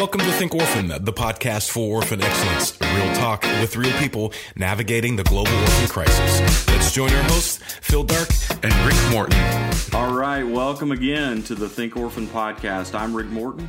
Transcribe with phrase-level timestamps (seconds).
[0.00, 2.80] Welcome to Think Orphan, the podcast for orphan excellence.
[2.80, 6.66] Real talk with real people navigating the global orphan crisis.
[6.68, 8.30] Let's join our hosts, Phil Darke
[8.62, 9.38] and Rick Morton.
[9.92, 12.98] All right, welcome again to the Think Orphan podcast.
[12.98, 13.68] I'm Rick Morton,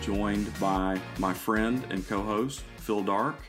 [0.00, 3.42] joined by my friend and co host, Phil Darke.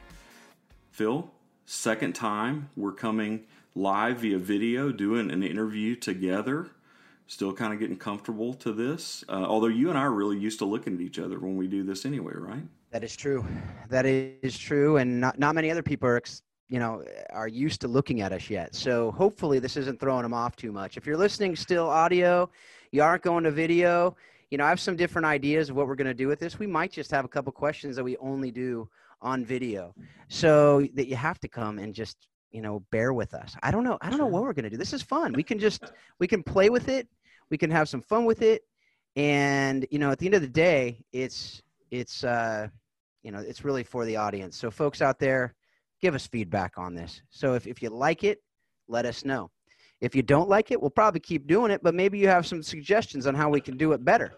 [0.90, 1.30] Phil,
[1.66, 3.46] second time we're coming
[3.76, 6.72] live via video doing an interview together
[7.28, 9.24] still kind of getting comfortable to this.
[9.28, 11.68] Uh, although you and I are really used to looking at each other when we
[11.68, 12.64] do this anyway, right?
[12.92, 13.46] That is true.
[13.90, 16.22] That is true, and not not many other people are,
[16.70, 18.74] you know, are used to looking at us yet.
[18.74, 20.98] So hopefully this isn't throwing them off too much.
[20.98, 22.50] If you're listening still audio,
[22.92, 24.16] you aren't going to video.
[24.52, 26.60] You know, I have some different ideas of what we're going to do with this.
[26.60, 28.88] We might just have a couple questions that we only do
[29.22, 29.94] on video,
[30.28, 33.84] so that you have to come and just you know bear with us i don't
[33.84, 35.92] know i don't know what we're going to do this is fun we can just
[36.20, 37.06] we can play with it
[37.50, 38.64] we can have some fun with it.
[39.16, 42.68] And you know at the end of the day it's it's uh
[43.24, 44.58] you know it's really for the audience.
[44.58, 45.56] So folks out there
[46.02, 47.22] give us feedback on this.
[47.30, 48.40] So if, if you like it
[48.88, 49.50] let us know.
[50.02, 52.62] If you don't like it we'll probably keep doing it but maybe you have some
[52.62, 54.34] suggestions on how we can do it better.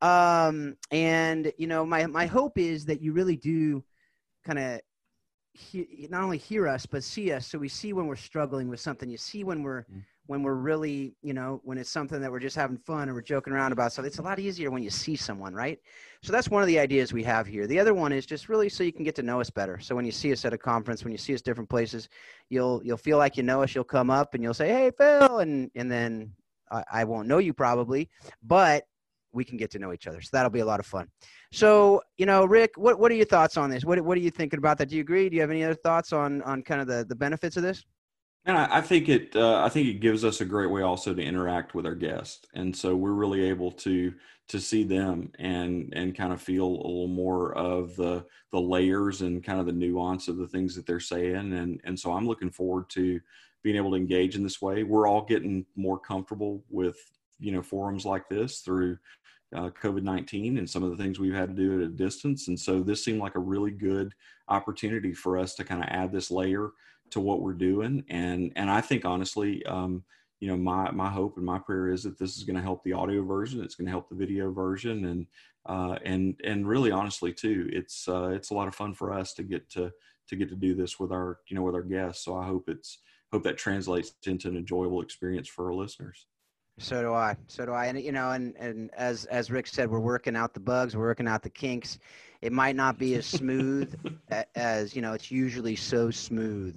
[0.00, 3.84] Um and you know my my hope is that you really do
[4.44, 4.80] kind of
[5.52, 8.80] he, not only hear us but see us so we see when we're struggling with
[8.80, 9.10] something.
[9.10, 10.02] You see when we're mm.
[10.26, 13.22] When we're really you know when it's something that we're just having fun and we're
[13.22, 15.78] joking around about so it's a lot easier when you see someone right
[16.22, 18.68] so that's one of the ideas we have here the other one is just really
[18.68, 20.58] so you can get to know us better so when you see us at a
[20.58, 22.08] conference when you see us different places
[22.50, 25.38] you'll you'll feel like you know us you'll come up and you'll say hey phil
[25.38, 26.32] and and then
[26.70, 28.08] I, I won't know you probably
[28.42, 28.84] but
[29.36, 30.20] we can get to know each other.
[30.20, 31.08] So that'll be a lot of fun.
[31.52, 33.84] So, you know, Rick, what, what are your thoughts on this?
[33.84, 34.88] What, what are you thinking about that?
[34.88, 35.28] Do you agree?
[35.28, 37.84] Do you have any other thoughts on, on kind of the, the benefits of this?
[38.46, 41.12] And I, I think it, uh, I think it gives us a great way also
[41.12, 42.46] to interact with our guests.
[42.54, 44.14] And so we're really able to,
[44.48, 49.22] to see them and, and kind of feel a little more of the, the layers
[49.22, 51.54] and kind of the nuance of the things that they're saying.
[51.54, 53.20] And, and so I'm looking forward to
[53.64, 54.84] being able to engage in this way.
[54.84, 56.96] We're all getting more comfortable with,
[57.40, 58.96] you know, forums like this through
[59.56, 62.46] uh, COVID 19 and some of the things we've had to do at a distance.
[62.46, 64.14] And so this seemed like a really good
[64.46, 66.70] opportunity for us to kind of add this layer
[67.10, 68.04] to what we're doing.
[68.08, 70.04] And, and I think honestly, um,
[70.40, 72.84] you know, my, my hope and my prayer is that this is going to help
[72.84, 73.62] the audio version.
[73.62, 75.04] It's going to help the video version.
[75.06, 75.26] And,
[75.66, 79.32] uh, and, and really honestly too, it's, uh, it's a lot of fun for us
[79.34, 79.90] to get to,
[80.28, 82.24] to get to do this with our, you know, with our guests.
[82.24, 82.98] So I hope it's,
[83.32, 86.26] hope that translates into an enjoyable experience for our listeners.
[86.78, 87.36] So do I.
[87.46, 87.86] So do I.
[87.86, 91.06] And you know, and and as as Rick said, we're working out the bugs, we're
[91.06, 91.98] working out the kinks.
[92.46, 93.92] It might not be as smooth
[94.54, 95.14] as you know.
[95.14, 96.76] It's usually so smooth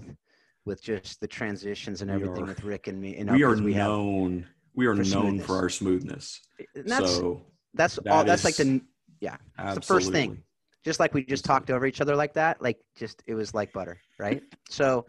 [0.65, 3.21] with just the transitions and everything are, with Rick and me.
[3.21, 4.47] Know, we are we known.
[4.73, 6.41] We are for known for our smoothness.
[6.73, 7.43] that's so
[7.75, 8.23] that's that all.
[8.23, 8.81] That's like the
[9.21, 9.37] yeah.
[9.75, 10.43] the first thing.
[10.83, 13.71] Just like we just talked over each other like that, like just it was like
[13.71, 14.41] butter, right?
[14.69, 15.05] so,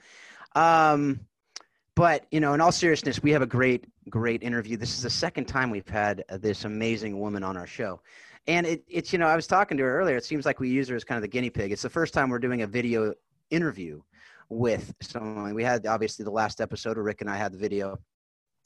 [0.54, 1.21] um,
[1.97, 5.10] but you know in all seriousness we have a great great interview this is the
[5.10, 8.00] second time we've had this amazing woman on our show
[8.50, 10.68] and it, it's you know i was talking to her earlier it seems like we
[10.68, 11.72] use her as kind of the guinea pig.
[11.72, 13.14] It's the first time we're doing a video
[13.50, 14.00] interview
[14.48, 15.54] with someone.
[15.54, 17.96] We had obviously the last episode where rick and i had the video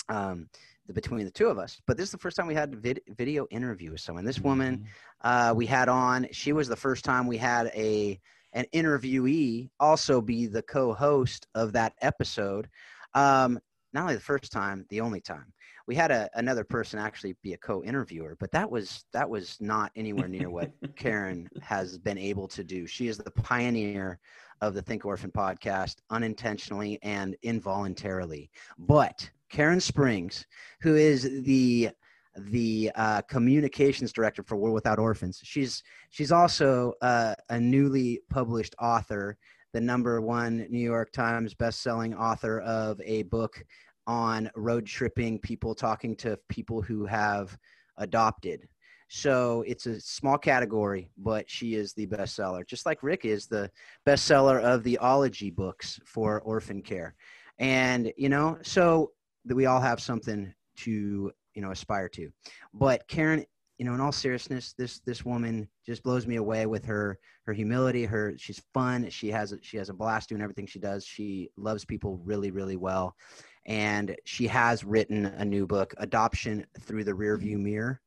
[0.09, 0.49] um,
[0.87, 1.81] the, between the two of us.
[1.87, 4.25] But this is the first time we had a vid- video interview with someone.
[4.25, 5.51] This woman mm-hmm.
[5.51, 8.19] uh, we had on she was the first time we had a
[8.53, 12.69] an interviewee also be the co-host of that episode.
[13.15, 13.59] Um,
[13.93, 15.53] not only the first time, the only time.
[15.87, 19.93] We had a, another person actually be a co-interviewer, but that was that was not
[19.97, 22.87] anywhere near what Karen has been able to do.
[22.87, 24.19] She is the pioneer
[24.61, 28.51] of the Think Orphan podcast, unintentionally and involuntarily.
[28.79, 30.47] But Karen Springs,
[30.81, 31.91] who is the
[32.37, 35.41] the uh, communications director for World Without Orphans.
[35.45, 39.37] She's she's also uh, a newly published author
[39.75, 43.63] the number one New York Times best-selling author of a book
[44.07, 47.57] on road tripping, people talking to people who have
[47.99, 48.69] adopted.
[49.09, 53.71] So it's a small category, but she is the bestseller, just like Rick is the
[54.07, 57.15] bestseller of the ology books for orphan care.
[57.59, 59.13] And you know, so
[59.45, 62.31] that we all have something to you know aspire to.
[62.73, 63.45] But Karen
[63.79, 67.53] you know, in all seriousness, this this woman just blows me away with her her
[67.53, 68.05] humility.
[68.05, 69.11] Her she's fun.
[69.11, 71.05] She has a, she has a blast doing everything she does.
[71.05, 73.17] She loves people really really well,
[73.67, 78.01] and she has written a new book, Adoption Through the Rearview Mirror,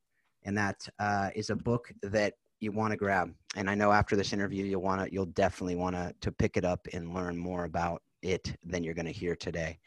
[0.43, 3.33] and that uh, is a book that you want to grab.
[3.55, 6.57] And I know after this interview, you'll want to you'll definitely want to to pick
[6.57, 9.79] it up and learn more about it than you're going to hear today.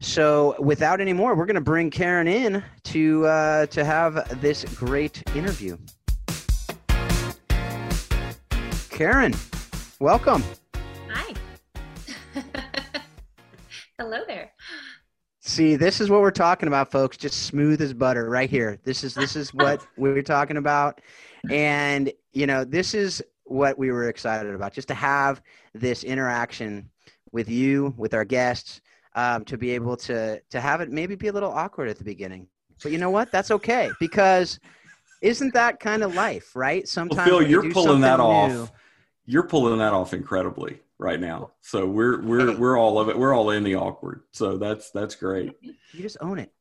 [0.00, 4.64] So, without any more, we're going to bring Karen in to uh, to have this
[4.74, 5.76] great interview.
[8.90, 9.34] Karen,
[9.98, 10.44] welcome.
[15.54, 17.16] See, this is what we're talking about, folks.
[17.16, 18.80] Just smooth as butter right here.
[18.82, 21.00] This is this is what we're talking about.
[21.48, 25.40] And you know, this is what we were excited about, just to have
[25.72, 26.90] this interaction
[27.30, 28.80] with you, with our guests,
[29.14, 32.04] um, to be able to to have it maybe be a little awkward at the
[32.04, 32.48] beginning.
[32.82, 33.30] But you know what?
[33.30, 34.58] That's okay because
[35.22, 36.88] isn't that kind of life, right?
[36.88, 38.72] Sometimes well, Phil, you're pulling that new, off.
[39.24, 41.52] You're pulling that off incredibly right now.
[41.60, 43.18] So we're we're we're all of it.
[43.18, 44.22] We're all in the awkward.
[44.32, 45.52] So that's that's great.
[45.60, 46.52] You just own it.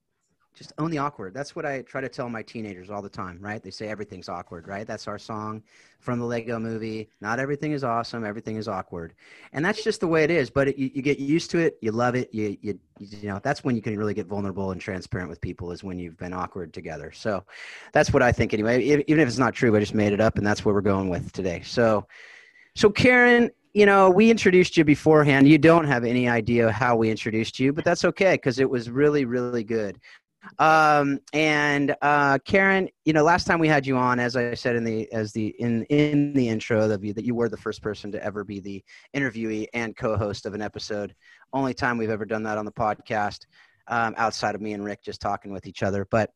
[0.56, 1.34] Just own the awkward.
[1.34, 3.64] That's what I try to tell my teenagers all the time, right?
[3.64, 4.86] They say everything's awkward, right?
[4.86, 5.64] That's our song
[6.00, 7.10] from the Lego movie.
[7.22, 9.16] Not everything is awesome, everything is awkward.
[9.52, 11.80] And that's just the way it is, but it, you, you, get used to it,
[11.82, 14.80] you love it, you, you you know, that's when you can really get vulnerable and
[14.80, 17.12] transparent with people is when you've been awkward together.
[17.12, 17.44] So
[17.92, 18.84] that's what I think anyway.
[18.84, 21.10] Even if it's not true, I just made it up and that's what we're going
[21.10, 21.64] with today.
[21.66, 22.06] So
[22.76, 25.48] so Karen, you know, we introduced you beforehand.
[25.48, 28.90] You don't have any idea how we introduced you, but that's okay because it was
[28.90, 30.00] really, really good.
[30.60, 34.76] Um, and uh, Karen, you know, last time we had you on, as I said
[34.76, 37.82] in the as the in in the intro of you, that you were the first
[37.82, 38.84] person to ever be the
[39.16, 41.16] interviewee and co-host of an episode.
[41.54, 43.46] Only time we've ever done that on the podcast,
[43.88, 46.06] um, outside of me and Rick just talking with each other.
[46.12, 46.30] But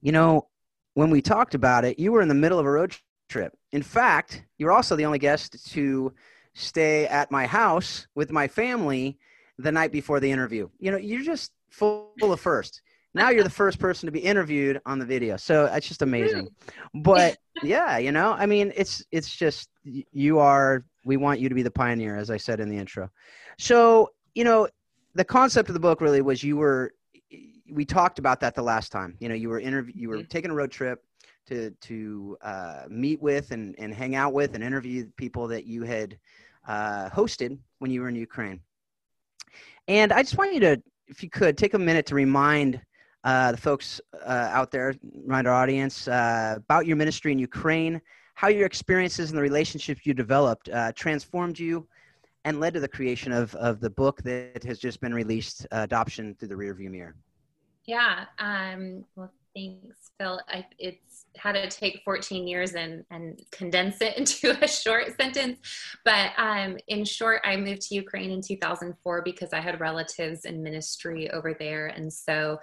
[0.00, 0.48] you know,
[0.94, 2.96] when we talked about it, you were in the middle of a road
[3.28, 3.52] trip.
[3.76, 6.14] In fact, you're also the only guest to
[6.54, 9.18] stay at my house with my family
[9.58, 10.70] the night before the interview.
[10.78, 12.80] You know, you're just full of first.
[13.12, 15.36] Now you're the first person to be interviewed on the video.
[15.36, 16.48] So that's just amazing.
[16.94, 21.54] But yeah, you know, I mean, it's it's just you are we want you to
[21.54, 23.10] be the pioneer as I said in the intro.
[23.58, 24.68] So, you know,
[25.14, 26.94] the concept of the book really was you were
[27.70, 29.18] we talked about that the last time.
[29.20, 30.28] You know, you were interview you were mm-hmm.
[30.28, 31.04] taking a road trip
[31.46, 35.82] to to uh, meet with and, and hang out with and interview people that you
[35.82, 36.18] had
[36.66, 38.60] uh, hosted when you were in Ukraine.
[39.88, 42.80] And I just want you to, if you could, take a minute to remind
[43.24, 44.94] uh, the folks uh, out there,
[45.24, 48.00] remind our audience uh, about your ministry in Ukraine,
[48.34, 51.86] how your experiences and the relationships you developed uh, transformed you
[52.44, 56.36] and led to the creation of, of the book that has just been released, Adoption
[56.36, 57.16] Through the Rearview Mirror.
[57.86, 58.24] Yeah.
[58.38, 60.40] Um, well, thanks, Phil.
[60.48, 65.58] I, it's had to take 14 years and, and condense it into a short sentence.
[66.04, 70.62] But um, in short, I moved to Ukraine in 2004 because I had relatives in
[70.62, 71.88] ministry over there.
[71.88, 72.58] And so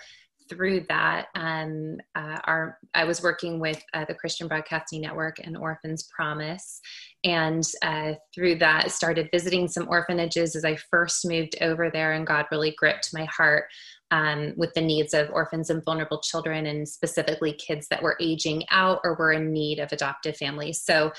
[0.49, 5.57] through that, um, uh, our I was working with uh, the Christian Broadcasting Network and
[5.57, 6.81] Orphans Promise,
[7.23, 12.27] and uh, through that, started visiting some orphanages as I first moved over there, and
[12.27, 13.65] God really gripped my heart
[14.13, 18.63] um, with the needs of orphans and vulnerable children, and specifically kids that were aging
[18.69, 20.79] out or were in need of adoptive families.
[20.79, 21.11] So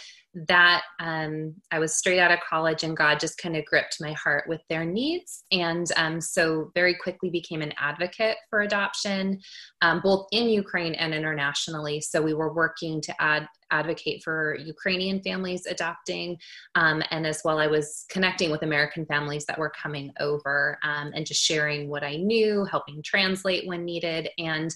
[0.48, 4.12] that um, I was straight out of college, and God just kind of gripped my
[4.12, 5.44] heart with their needs.
[5.52, 9.40] And um, so, very quickly became an advocate for adoption,
[9.82, 12.00] um, both in Ukraine and internationally.
[12.00, 13.40] So, we were working to
[13.70, 16.36] advocate for Ukrainian families adopting,
[16.74, 21.12] um, and as well, I was connecting with American families that were coming over um,
[21.14, 24.28] and just sharing what I knew, helping translate when needed.
[24.38, 24.74] And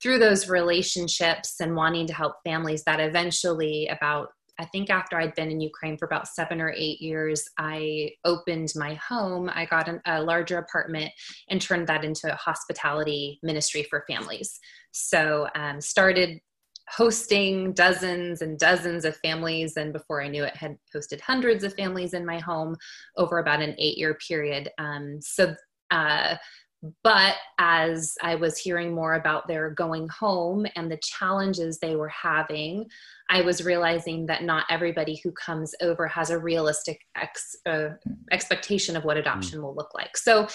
[0.00, 4.28] through those relationships and wanting to help families that eventually about
[4.58, 8.72] I think after I'd been in Ukraine for about seven or eight years, I opened
[8.74, 9.50] my home.
[9.54, 11.12] I got an, a larger apartment
[11.48, 14.58] and turned that into a hospitality ministry for families.
[14.90, 16.40] So, um, started
[16.88, 19.76] hosting dozens and dozens of families.
[19.76, 22.76] And before I knew it, had hosted hundreds of families in my home
[23.16, 24.70] over about an eight year period.
[24.78, 25.54] Um, so,
[25.90, 26.36] uh,
[27.02, 32.08] but as I was hearing more about their going home and the challenges they were
[32.08, 32.86] having,
[33.28, 37.90] I was realizing that not everybody who comes over has a realistic ex, uh,
[38.30, 39.62] expectation of what adoption mm.
[39.62, 40.16] will look like.
[40.16, 40.46] So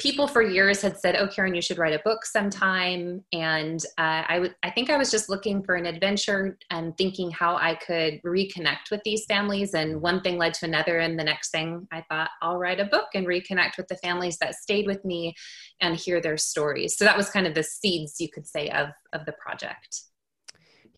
[0.00, 4.24] people for years had said, "Oh, Karen, you should write a book sometime." And uh,
[4.26, 8.20] I, I think I was just looking for an adventure and thinking how I could
[8.24, 9.74] reconnect with these families.
[9.74, 12.86] And one thing led to another, and the next thing I thought, "I'll write a
[12.86, 15.34] book and reconnect with the families that stayed with me
[15.80, 18.88] and hear their stories." So that was kind of the seeds, you could say, of
[19.12, 20.09] of the project.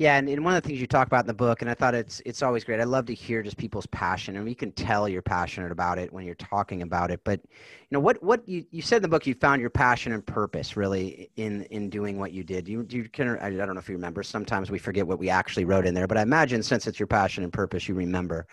[0.03, 1.75] Yeah, and, and one of the things you talk about in the book, and I
[1.75, 2.81] thought it's it's always great.
[2.81, 6.13] I love to hear just people's passion, and you can tell you're passionate about it
[6.13, 7.21] when you're talking about it.
[7.23, 10.13] But you know what what you, you said in the book, you found your passion
[10.13, 12.67] and purpose really in in doing what you did.
[12.67, 14.25] You you can I don't know if you remember.
[14.25, 17.07] Sometimes we forget what we actually wrote in there, but I imagine since it's your
[17.07, 18.49] passion and purpose, you remember.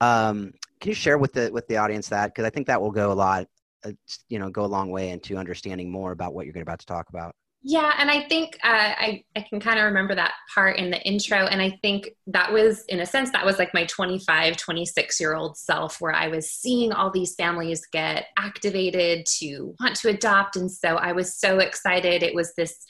[0.00, 2.92] Um, can you share with the with the audience that because I think that will
[2.92, 3.46] go a lot,
[3.84, 3.92] uh,
[4.30, 7.10] you know, go a long way into understanding more about what you're about to talk
[7.10, 7.36] about.
[7.64, 8.66] Yeah, and I think uh,
[8.98, 12.52] I I can kind of remember that part in the intro, and I think that
[12.52, 16.26] was in a sense that was like my 25, 26 year old self, where I
[16.26, 21.36] was seeing all these families get activated to want to adopt, and so I was
[21.36, 22.24] so excited.
[22.24, 22.84] It was this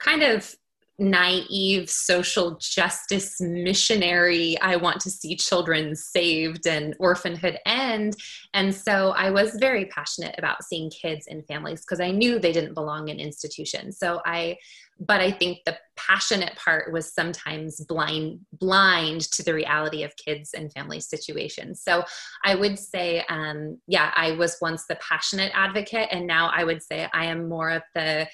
[0.00, 0.52] kind of
[0.98, 8.16] naive social justice missionary i want to see children saved and orphanhood end.
[8.52, 12.52] And so i was very passionate about seeing kids and families because i knew they
[12.52, 14.56] didn't belong in institutions so i
[14.98, 20.50] but i think the passionate part was sometimes blind blind to the reality of kids
[20.54, 21.82] and family situations.
[21.82, 22.04] So
[22.44, 26.82] i would say um, yeah i was once the passionate advocate and now i would
[26.82, 28.26] say i am more of the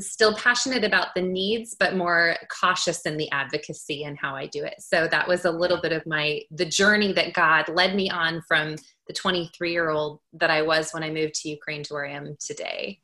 [0.00, 4.64] still passionate about the needs but more cautious in the advocacy and how i do
[4.64, 4.74] it.
[4.78, 8.42] So that was a little bit of my the journey that god led me on
[8.46, 8.76] from
[9.06, 12.12] the 23 year old that i was when i moved to ukraine to where i
[12.12, 13.00] am today.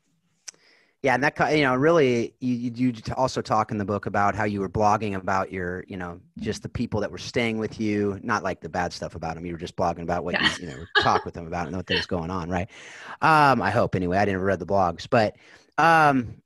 [1.02, 4.44] Yeah and that you know really you, you also talk in the book about how
[4.44, 8.20] you were blogging about your you know just the people that were staying with you
[8.22, 10.54] not like the bad stuff about them you were just blogging about what yeah.
[10.58, 12.68] you, you know talk with them about and what things going on right?
[13.22, 14.18] Um i hope anyway.
[14.18, 15.36] I didn't read the blogs but
[15.78, 16.40] um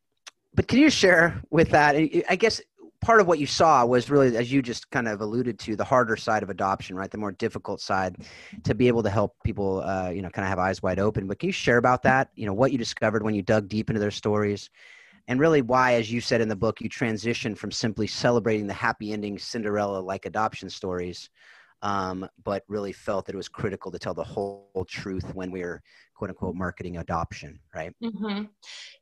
[0.55, 1.97] but can you share with that?
[2.29, 2.61] I guess
[3.01, 5.85] part of what you saw was really, as you just kind of alluded to, the
[5.85, 7.11] harder side of adoption, right?
[7.11, 8.17] The more difficult side
[8.63, 11.27] to be able to help people, uh, you know, kind of have eyes wide open.
[11.27, 12.31] But can you share about that?
[12.35, 14.71] You know, what you discovered when you dug deep into their stories,
[15.29, 18.75] and really why, as you said in the book, you transitioned from simply celebrating the
[18.75, 21.31] happy ending Cinderella-like adoption stories,
[21.83, 25.63] um, but really felt that it was critical to tell the whole, truth when we
[25.63, 25.83] are
[26.15, 27.95] quote unquote marketing adoption right?
[28.03, 28.45] Mm-hmm.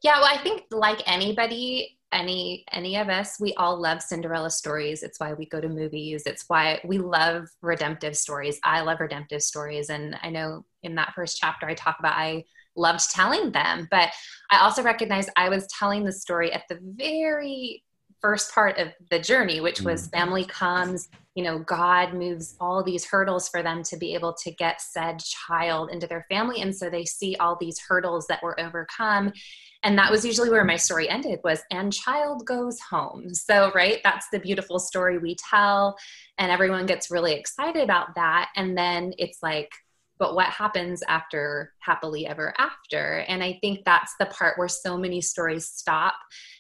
[0.03, 5.03] yeah well i think like anybody any any of us we all love cinderella stories.
[5.03, 6.25] It's why we go to movies.
[6.27, 8.61] It's why we love redemptive stories.
[8.65, 9.91] I love redemptive stories.
[9.91, 12.45] And i know in that first chapter i talk about i
[12.77, 13.89] loved telling them.
[13.91, 14.11] But
[14.51, 17.83] i also recognize i was telling the story at the very
[18.23, 20.13] first part of the journey which was mm.
[20.13, 24.51] family comes you know god moves all these hurdles for them to be able to
[24.51, 26.61] get said child into their family.
[26.61, 29.33] And so they see all these hurdles that were overcome.
[29.83, 33.35] And that was usually where my story ended was and child goes home.
[33.35, 35.97] So right that's the beautiful story we tell.
[36.39, 38.51] And everyone gets really excited about that.
[38.57, 39.71] And then it's like
[40.23, 43.25] but what happens after happily ever after.
[43.27, 46.15] And i think that's the part where so many stories stop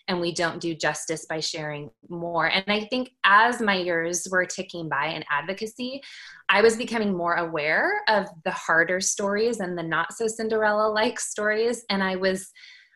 [0.09, 2.49] and we don't do justice by sharing more.
[2.51, 6.03] And i think as my years were ticking by in advocacy
[6.49, 11.21] i was becoming more aware of the harder stories and the not so cinderella like
[11.21, 11.85] stories.
[11.89, 12.51] And i was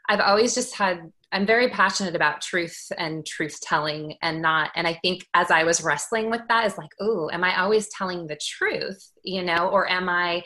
[0.08, 1.00] i've always just had
[1.32, 5.64] i'm very passionate about truth and truth telling and not and i think as i
[5.64, 9.68] was wrestling with that is like oh am i always telling the truth you know
[9.68, 10.42] or am i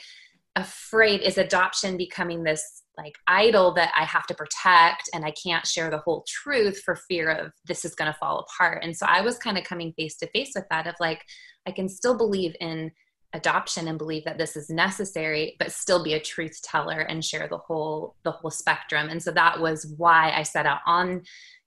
[0.56, 5.66] afraid is adoption becoming this like idol that I have to protect and I can't
[5.66, 8.84] share the whole truth for fear of this is going to fall apart.
[8.84, 11.24] And so I was kind of coming face to face with that of like
[11.66, 12.90] I can still believe in
[13.32, 17.46] adoption and believe that this is necessary but still be a truth teller and share
[17.48, 19.08] the whole the whole spectrum.
[19.08, 21.22] And so that was why I set out on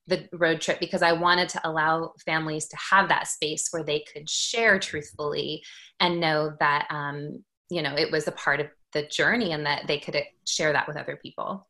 [0.07, 4.03] the road trip because I wanted to allow families to have that space where they
[4.13, 5.63] could share truthfully
[5.99, 9.87] and know that um, you know it was a part of the journey and that
[9.87, 10.15] they could
[10.45, 11.67] share that with other people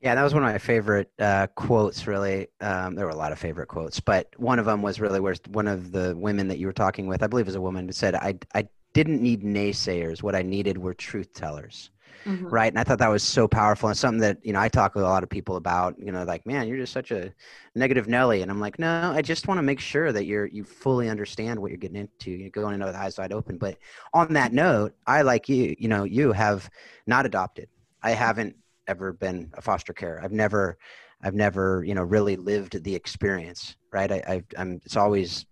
[0.00, 3.32] yeah that was one of my favorite uh, quotes really um, there were a lot
[3.32, 6.58] of favorite quotes but one of them was really where one of the women that
[6.58, 10.22] you were talking with i believe was a woman said i, I didn't need naysayers
[10.22, 11.90] what i needed were truth tellers
[12.24, 12.46] mm-hmm.
[12.46, 12.70] right?
[12.70, 15.04] And I thought that was so powerful and something that you know I talk with
[15.04, 15.98] a lot of people about.
[15.98, 17.32] You know, like man, you're just such a
[17.74, 20.64] negative Nelly, and I'm like, no, I just want to make sure that you're you
[20.64, 22.30] fully understand what you're getting into.
[22.30, 23.58] You're going into with eyes wide open.
[23.58, 23.78] But
[24.12, 26.68] on that note, I like you, you know, you have
[27.06, 27.68] not adopted.
[28.02, 30.20] I haven't ever been a foster care.
[30.22, 30.78] I've never,
[31.22, 33.76] I've never, you know, really lived the experience.
[33.92, 34.10] Right?
[34.10, 34.80] I, I've, I'm.
[34.84, 35.46] It's always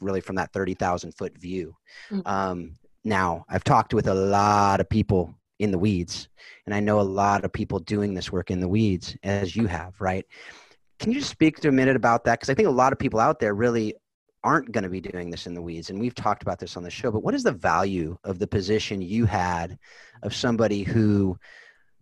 [0.00, 1.76] really from that 30,000 foot view.
[2.10, 2.26] Mm-hmm.
[2.26, 6.28] Um, now I've talked with a lot of people in the weeds.
[6.66, 9.66] And I know a lot of people doing this work in the weeds as you
[9.66, 10.26] have, right?
[10.98, 12.38] Can you just speak to a minute about that?
[12.38, 13.94] Because I think a lot of people out there really
[14.44, 15.90] aren't going to be doing this in the weeds.
[15.90, 18.46] And we've talked about this on the show, but what is the value of the
[18.46, 19.78] position you had
[20.22, 21.38] of somebody who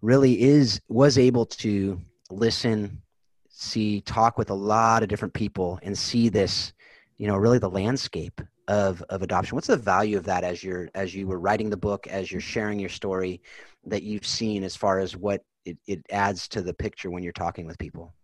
[0.01, 3.03] really is, was able to listen,
[3.51, 6.73] see, talk with a lot of different people and see this,
[7.21, 9.55] you know, really the landscape of of adoption.
[9.55, 12.41] What's the value of that as you're as you were writing the book as you're
[12.41, 13.43] sharing your story
[13.85, 17.35] that you've seen as far as what it, it adds to the picture when you're
[17.35, 18.15] talking with people?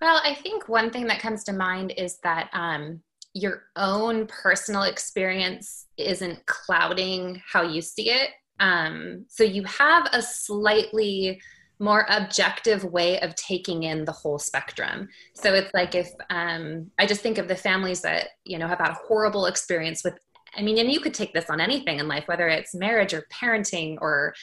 [0.00, 3.02] Well i think one thing that comes to mind is that um,
[3.34, 8.30] your own personal experience isn't clouding how you see it.
[8.60, 11.40] Um, so you have a slightly
[11.80, 15.08] more objective way of taking in the whole spectrum.
[15.34, 18.78] So it's like if um, I just think of the families that you know have
[18.78, 20.18] had a horrible experience with.
[20.56, 23.24] I mean, and you could take this on anything in life, whether it's marriage or
[23.32, 24.34] parenting or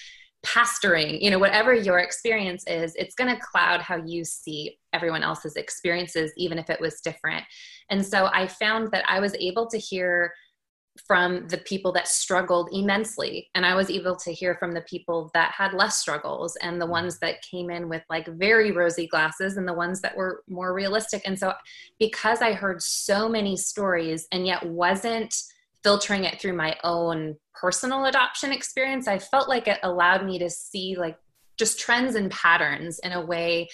[0.46, 5.24] pastoring, you know, whatever your experience is, it's going to cloud how you see everyone
[5.24, 7.44] else's experiences, even if it was different.
[7.90, 10.34] And so I found that I was able to hear
[11.06, 13.50] from the people that struggled immensely.
[13.56, 16.86] And i was able to hear from the people that had less struggles and the
[16.86, 20.74] ones that came in with like very rosy glasses and the ones that were more
[20.74, 21.22] realistic.
[21.26, 21.54] And so
[22.00, 25.34] because i heard so many stories and yet wasn't
[25.84, 30.50] filtering it through my own personal adoption experience i felt like it allowed me to
[30.50, 31.18] see like
[31.58, 33.68] just trends and patterns in a way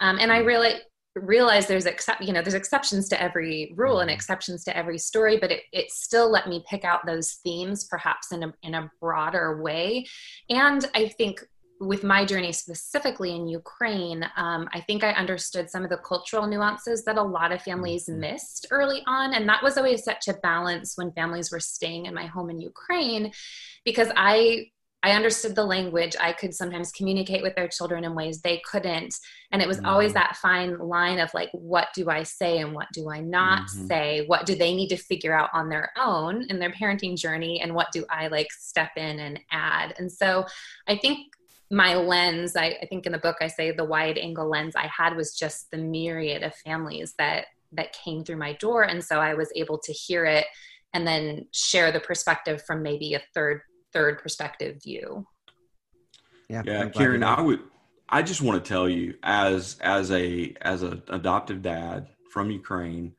[0.00, 0.74] um, and i really
[1.20, 4.14] realize there's except you know there's exceptions to every rule and mm-hmm.
[4.14, 8.32] exceptions to every story but it, it still let me pick out those themes perhaps
[8.32, 10.04] in a, in a broader way
[10.50, 11.44] and i think
[11.78, 16.46] with my journey specifically in ukraine um, i think i understood some of the cultural
[16.46, 18.20] nuances that a lot of families mm-hmm.
[18.20, 22.14] missed early on and that was always such a balance when families were staying in
[22.14, 23.30] my home in ukraine
[23.84, 24.66] because i
[25.06, 26.16] I understood the language.
[26.20, 29.14] I could sometimes communicate with their children in ways they couldn't.
[29.52, 29.86] And it was mm-hmm.
[29.86, 33.68] always that fine line of like, what do I say and what do I not
[33.68, 33.86] mm-hmm.
[33.86, 34.24] say?
[34.26, 37.60] What do they need to figure out on their own in their parenting journey?
[37.60, 39.94] And what do I like step in and add?
[39.96, 40.44] And so
[40.88, 41.18] I think
[41.70, 44.88] my lens, I, I think in the book I say the wide angle lens I
[44.88, 48.82] had was just the myriad of families that that came through my door.
[48.82, 50.46] And so I was able to hear it
[50.92, 53.60] and then share the perspective from maybe a third
[53.96, 55.26] third perspective view.
[56.50, 57.60] Yeah, yeah, Karen, I would.
[58.08, 63.14] I just want to tell you, as as a as an adoptive dad from Ukraine,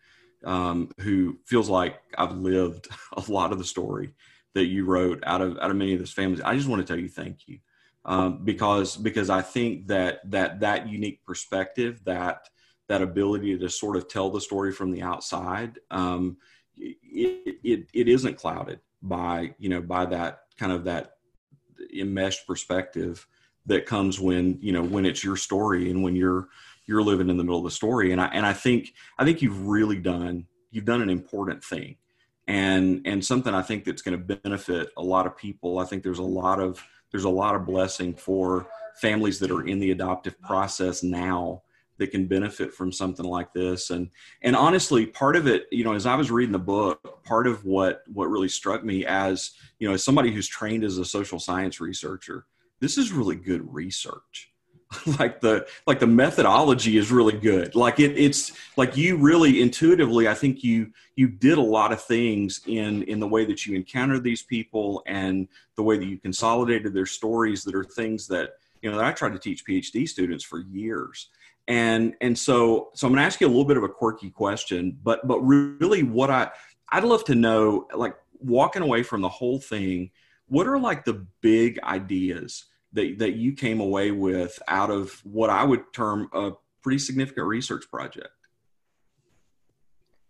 [0.46, 4.14] um, who feels like I've lived a lot of the story
[4.54, 6.42] that you wrote out of out of many of those families.
[6.42, 7.58] I just want to tell you thank you,
[8.06, 12.48] um, because because I think that that that unique perspective, that
[12.88, 16.38] that ability to sort of tell the story from the outside, um,
[16.78, 21.14] it, it it isn't clouded by you know by that kind of that
[21.96, 23.28] enmeshed perspective
[23.66, 26.48] that comes when you know when it's your story and when you're
[26.88, 28.12] you're living in the middle of the story.
[28.12, 31.98] And i and i think i think you've really done you've done an important thing.
[32.48, 36.02] And and something i think that's going to benefit a lot of people i think
[36.02, 36.82] there's a lot of
[37.12, 41.62] there's a lot of blessing for families that are in the adoptive process now
[41.98, 43.90] that can benefit from something like this.
[43.90, 44.10] And
[44.42, 47.66] and honestly part of it you know as i was reading the book part of
[47.66, 51.40] what what really struck me as you know as somebody who's trained as a social
[51.40, 52.46] science researcher
[52.80, 54.52] this is really good research.
[55.20, 57.76] Like the like the methodology is really good.
[57.76, 62.02] Like it it's like you really intuitively i think you you did a lot of
[62.02, 66.18] things in in the way that you encountered these people and the way that you
[66.18, 70.08] consolidated their stories that are things that you know that i tried to teach phd
[70.08, 71.30] students for years
[71.68, 74.30] and and so so i'm going to ask you a little bit of a quirky
[74.30, 76.50] question but but really what i
[76.92, 80.10] i'd love to know like walking away from the whole thing
[80.48, 85.50] what are like the big ideas that that you came away with out of what
[85.50, 86.52] i would term a
[86.88, 88.30] pretty significant research project?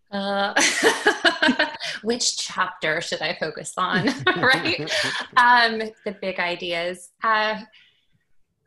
[0.10, 0.60] Uh,
[2.02, 4.90] which chapter should i focus on right?
[5.38, 7.12] Um the big ideas.
[7.22, 7.62] Uh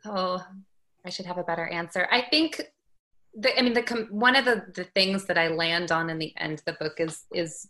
[0.05, 0.41] oh
[1.05, 2.07] I should have a better answer.
[2.11, 2.61] I think
[3.33, 6.33] the, I mean, the one of the, the things that I land on in the
[6.37, 7.69] end of the book is is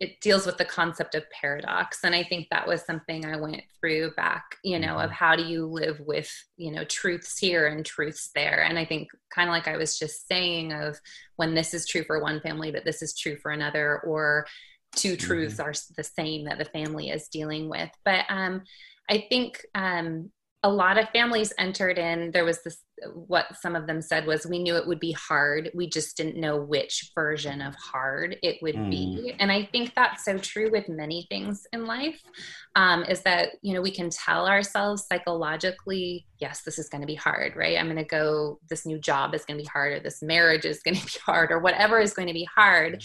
[0.00, 3.62] it deals with the concept of paradox, and I think that was something I went
[3.78, 5.12] through back, you know, of mm-hmm.
[5.12, 9.08] how do you live with you know truths here and truths there, and I think
[9.34, 10.98] kind of like I was just saying of
[11.36, 14.46] when this is true for one family, but this is true for another, or
[14.96, 15.26] 2 mm-hmm.
[15.26, 18.62] truths are the same that the family is dealing with, but um,
[19.08, 20.30] I think um,
[20.64, 22.32] a lot of families entered in.
[22.32, 22.78] There was this
[23.14, 25.70] what some of them said was we knew it would be hard.
[25.74, 28.90] We just didn't know which version of hard it would mm.
[28.90, 32.20] be and i think that's so true with many things in life
[32.76, 37.06] um, is that you know we can tell ourselves psychologically yes this is going to
[37.06, 37.78] be hard right?
[37.78, 40.64] I'm going to go this new job is going to be hard or this marriage
[40.64, 43.02] is going to be hard or whatever is going to be hard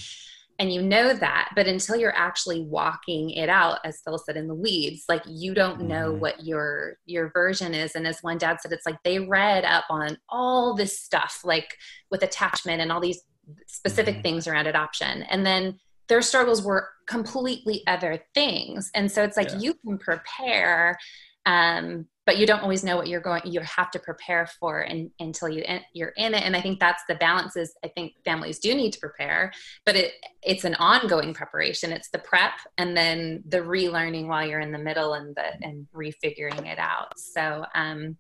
[0.60, 4.48] and you know that but until you're actually walking it out as phil said in
[4.48, 6.20] the weeds like you don't know mm-hmm.
[6.20, 9.86] what your your version is and as one dad said it's like they read up
[9.90, 11.76] on all this stuff like
[12.12, 13.22] with attachment and all these
[13.66, 14.24] specific mm-hmm.
[14.24, 19.50] things around adoption and then their struggles were completely other things and so it's like
[19.50, 19.60] yeah.
[19.60, 20.98] you can prepare
[21.46, 25.10] um, but you don't always know what you're going you have to prepare for and,
[25.20, 25.64] until you
[25.96, 26.44] you're in it.
[26.44, 29.52] And i think that's the balance is i think families do need to prepare
[29.84, 30.14] but it
[30.44, 31.92] it's an ongoing preparation.
[31.92, 35.88] It's the prep and then the relearning while you're in the middle and the and
[35.94, 37.18] refiguring it out.
[37.18, 38.16] So um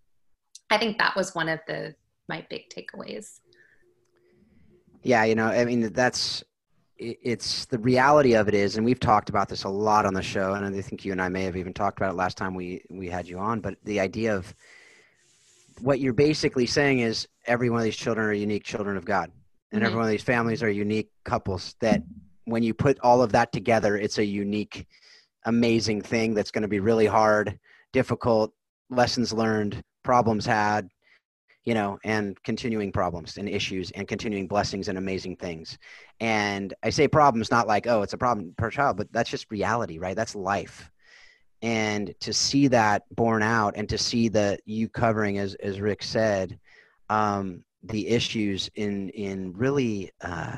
[0.71, 1.93] I think that was one of the
[2.27, 3.39] my big takeaways.
[5.03, 6.43] Yeah, you know, I mean, that's
[6.99, 10.21] it's the reality of it is, and we've talked about this a lot on the
[10.21, 12.53] show, and I think you and I may have even talked about it last time
[12.53, 13.61] we we had you on.
[13.61, 14.53] But the idea of
[15.81, 19.31] what you're basically saying is every one of these children are unique children of God,
[19.71, 19.85] and mm-hmm.
[19.85, 21.75] every one of these families are unique couples.
[21.79, 22.03] That
[22.45, 24.85] when you put all of that together, it's a unique,
[25.45, 27.57] amazing thing that's going to be really hard,
[27.93, 28.53] difficult,
[28.89, 30.89] lessons learned, problems had,
[31.69, 35.77] you know, and continuing problems and issues and continuing blessings and amazing things.
[36.19, 39.51] And I say problems not like, oh, it's a problem per child, but that's just
[39.51, 40.15] reality, right?
[40.15, 40.89] That's life.
[41.61, 46.01] And to see that borne out and to see the you covering, as as Rick
[46.01, 46.57] said,
[47.07, 50.57] um, the issues in in really, uh,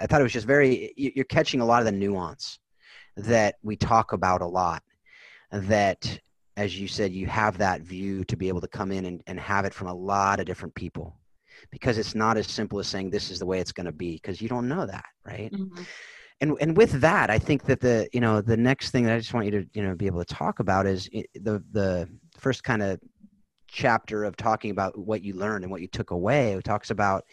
[0.00, 0.92] I thought it was just very.
[0.96, 2.58] You're catching a lot of the nuance
[3.16, 4.82] that we talk about a lot.
[5.52, 6.18] That
[6.56, 9.40] as you said, you have that view to be able to come in and, and
[9.40, 11.18] have it from a lot of different people
[11.70, 14.14] because it's not as simple as saying this is the way it's going to be
[14.14, 15.52] because you don't know that, right?
[15.52, 15.82] Mm-hmm.
[16.40, 19.18] And, and with that, I think that the you know the next thing that I
[19.18, 22.64] just want you to you know be able to talk about is the the first
[22.64, 23.00] kind of
[23.68, 26.52] chapter of talking about what you learned and what you took away.
[26.52, 27.24] It talks about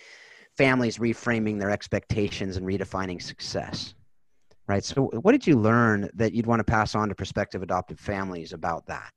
[0.55, 3.95] families reframing their expectations and redefining success
[4.67, 4.83] right?
[4.83, 8.53] So, what did you learn that you'd want to pass on to prospective adoptive families
[8.53, 9.11] about that?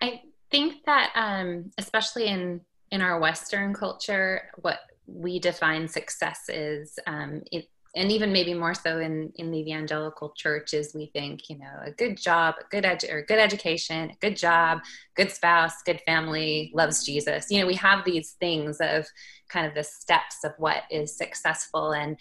[0.00, 2.60] I think that, um, especially in
[2.90, 8.74] in our Western culture, what we define success is, um, it, and even maybe more
[8.74, 12.64] so in in the evangelical church, is we think, you know, a good job, a
[12.70, 14.80] good edu- or good education, a good job,
[15.16, 17.50] good spouse, good family, loves Jesus.
[17.50, 19.06] You know, we have these things of
[19.48, 22.16] kind of the steps of what is successful and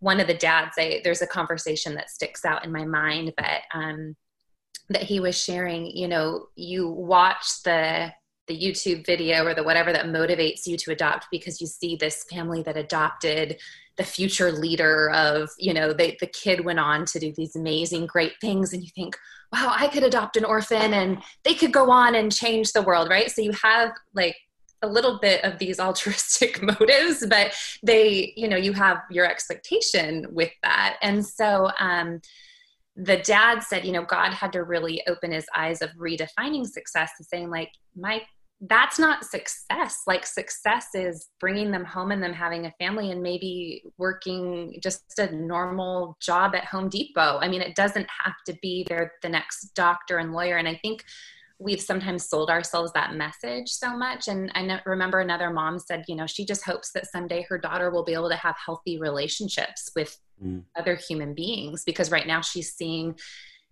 [0.00, 3.62] one of the dads, I, there's a conversation that sticks out in my mind, but
[3.72, 4.16] um,
[4.88, 5.86] that he was sharing.
[5.86, 8.12] You know, you watch the
[8.48, 12.24] the YouTube video or the whatever that motivates you to adopt because you see this
[12.28, 13.60] family that adopted
[13.96, 18.06] the future leader of, you know, they, the kid went on to do these amazing,
[18.06, 18.72] great things.
[18.72, 19.16] And you think,
[19.52, 23.08] wow, I could adopt an orphan and they could go on and change the world,
[23.08, 23.30] right?
[23.30, 24.34] So you have like
[24.82, 30.26] a little bit of these altruistic motives but they you know you have your expectation
[30.30, 30.96] with that.
[31.02, 32.20] And so um
[32.96, 37.12] the dad said you know god had to really open his eyes of redefining success
[37.18, 38.20] and saying like my
[38.68, 40.02] that's not success.
[40.06, 45.18] Like success is bringing them home and them having a family and maybe working just
[45.18, 47.38] a normal job at home depot.
[47.40, 50.58] I mean it doesn't have to be they're the next doctor and lawyer.
[50.58, 51.04] And i think
[51.60, 54.28] we've sometimes sold ourselves that message so much.
[54.28, 57.90] And I remember another mom said, you know, she just hopes that someday her daughter
[57.90, 60.64] will be able to have healthy relationships with mm.
[60.74, 63.14] other human beings because right now she's seeing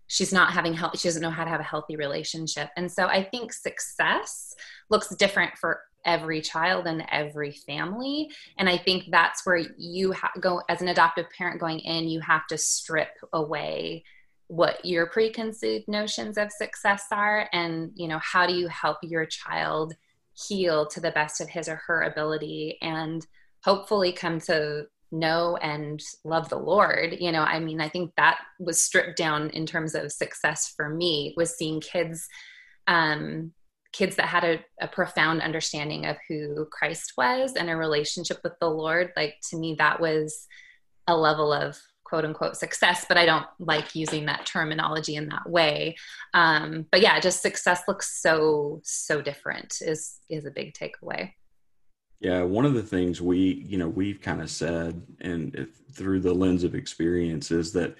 [0.05, 3.05] she's not having health she doesn't know how to have a healthy relationship and so
[3.05, 4.55] i think success
[4.89, 10.31] looks different for every child and every family and i think that's where you ha-
[10.39, 14.03] go as an adoptive parent going in you have to strip away
[14.49, 19.23] what your preconceived notions of success are and you know how do you help your
[19.23, 19.93] child
[20.33, 23.27] heal to the best of his or her ability and
[23.63, 27.15] hopefully come to know and love the lord.
[27.19, 30.89] You know i mean i think that was stripped down in terms of success for
[30.89, 32.27] me was seeing kids
[32.87, 33.53] um
[33.91, 38.53] kids that had a, a profound understanding of who christ was and a relationship with
[38.59, 39.11] the lord.
[39.15, 40.47] Like to me that was
[41.07, 41.77] a level of
[42.09, 45.95] quote unquote success, but I don't like using that terminology in that way.
[46.33, 51.33] Um, but yeah, just success looks so so different is is a big takeaway.
[52.19, 56.33] Yeah, one of the things we you know we've kind of said, and through the
[56.33, 57.95] lens of experience, is that.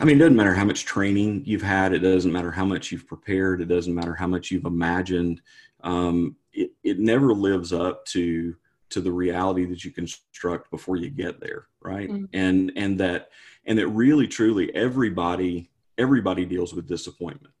[0.00, 1.92] I mean, it doesn't matter how much training you've had.
[1.92, 3.60] It doesn't matter how much you've prepared.
[3.60, 5.42] It doesn't matter how much you've imagined.
[5.84, 8.56] Um, it, it never lives up to
[8.92, 12.08] to the reality that you construct before you get there right?
[12.08, 12.24] Mm-hmm.
[12.32, 13.30] and and that
[13.66, 17.52] and that really truly everybody everybody deals with disappointment.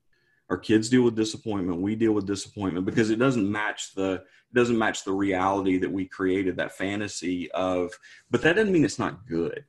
[0.50, 1.80] Our kids deal with disappointment.
[1.80, 5.90] We deal with disappointment because it doesn't match the it doesn't match the reality that
[5.90, 7.90] we created that fantasy of
[8.30, 9.64] but that doesn't mean it's not good.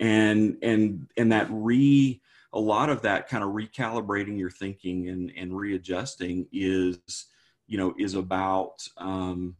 [0.00, 2.20] And and and that re
[2.52, 7.26] a lot of that kind of recalibrating your thinking and and readjusting is
[7.66, 9.56] you know is about um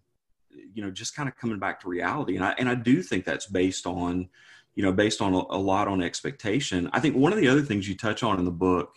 [0.74, 2.36] you know just kind of coming back to reality.
[2.36, 4.28] And i and i do think that's based on
[4.74, 6.90] you know based on a, a lot on expectation.
[6.92, 8.94] I think one of the other things you touch on in the book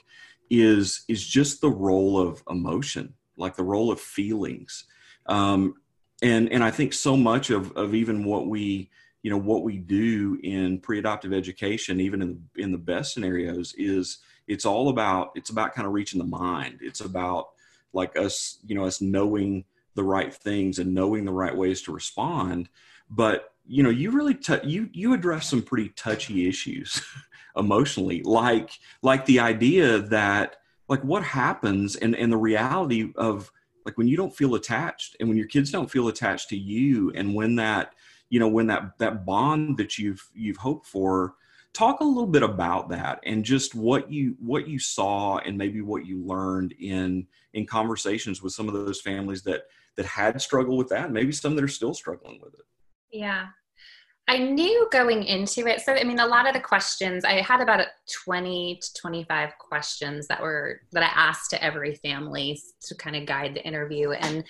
[0.50, 4.86] is is just the role of emotion like the role of feelings.
[5.26, 5.76] Um,
[6.24, 8.92] and and i think so much of of even what we
[9.24, 13.74] you know what we do in pre-adoptive education even in the, in the best scenarios
[13.76, 14.20] is
[14.52, 16.80] it's all about it's about kind of reaching the mind.
[16.82, 17.50] It's about
[17.94, 19.64] like us you know us knowing
[19.96, 22.70] the right things and knowing the right ways to respond.
[23.10, 27.02] But you know you really t- you you address some pretty touchy issues
[27.56, 30.58] emotionally like like the idea that
[30.90, 33.52] like what happens and and the reality of
[33.86, 37.12] like when you don't feel attached and when your kids don't feel attached to you
[37.16, 37.94] and when that
[38.30, 41.36] you know when that that bond that you've you've hoped for
[41.74, 45.82] talk a little bit about that and just what you what you saw and maybe
[45.82, 49.64] what you learned in in conversations with some of those families that
[49.98, 52.66] that had struggled with that maybe some that are still struggling with it
[53.12, 53.48] yeah
[54.32, 55.82] I knew going into it.
[55.82, 57.86] So, I mean, a lot of the questions I had about
[58.24, 63.26] 20 to 25 questions that were that I asked to every family to kind of
[63.26, 64.12] guide the interview.
[64.12, 64.46] And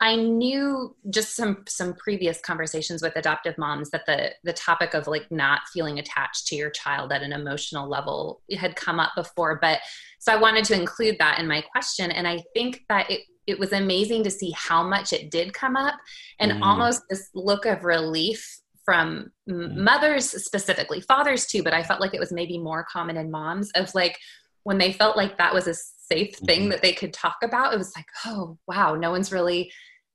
[0.00, 5.06] I knew just some some previous conversations with adoptive moms that the the topic of
[5.06, 9.58] like not feeling attached to your child at an emotional level had come up before.
[9.60, 9.80] But
[10.18, 12.10] so I wanted to include that in my question.
[12.10, 15.76] And I think that it it was amazing to see how much it did come
[15.76, 15.94] up
[16.40, 16.62] and mm.
[16.62, 19.76] almost this look of relief from mm.
[19.76, 23.70] mothers specifically, fathers too, but I felt like it was maybe more common in moms
[23.74, 24.18] of like
[24.62, 26.70] when they felt like that was a safe thing mm-hmm.
[26.70, 29.70] that they could talk about, it was like, oh, wow, no one's really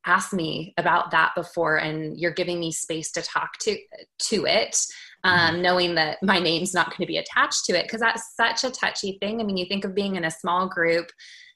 [0.06, 3.78] asked me about that before and you're giving me space to talk to
[4.18, 4.76] to it
[5.24, 5.62] um, mm-hmm.
[5.62, 8.72] knowing that my name's not going to be attached to it because that's such a
[8.72, 11.06] touchy thing i mean you think of being in a small group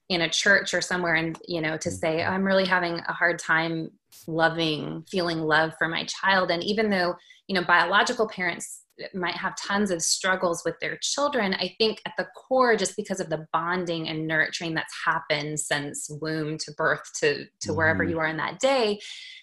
[0.10, 2.34] in a church or somewhere and you know to say mm-hmm.
[2.34, 3.90] i'm really having a hard time
[4.28, 7.16] loving feeling love for my child and even though
[7.48, 8.82] you know biological parents
[9.14, 13.20] might have tons of struggles with their children i think at the core just because
[13.20, 18.04] of the bonding and nurturing that's happened since womb to birth to to mm wherever
[18.04, 18.12] mm-hmm.
[18.12, 18.98] you are in that day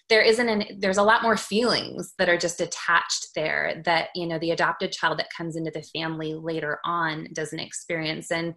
[0.09, 4.25] there isn't an there's a lot more feelings that are just attached there that you
[4.25, 8.55] know the adopted child that comes into the family later on doesn't experience and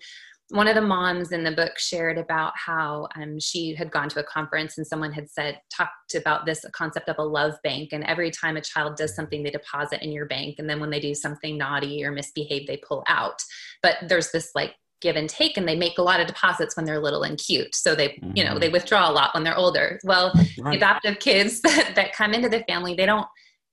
[0.51, 4.21] one of the moms in the book shared about how um, she had gone to
[4.21, 8.05] a conference and someone had said talked about this concept of a love bank and
[8.05, 11.01] every time a child does something they deposit in your bank and then when they
[11.01, 13.43] do something naughty or misbehave they pull out
[13.83, 16.87] but there's this like give and take and they make a lot of deposits when
[16.87, 18.33] they're little and cute so they mm-hmm.
[18.35, 18.75] you know they mm-hmm.
[18.75, 20.77] withdraw a lot when they're older well right.
[20.77, 23.27] adoptive kids that, that come into the family they don't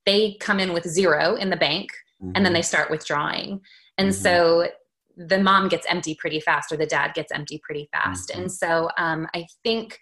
[0.06, 2.32] they come in with zero in the bank mm-hmm.
[2.34, 2.54] and then mm-hmm.
[2.54, 3.60] they start withdrawing
[3.96, 4.22] and mm-hmm.
[4.22, 4.68] so
[5.16, 8.30] the mom gets empty pretty fast or the dad gets empty pretty fast.
[8.30, 8.42] Mm-hmm.
[8.42, 9.98] And so um, I think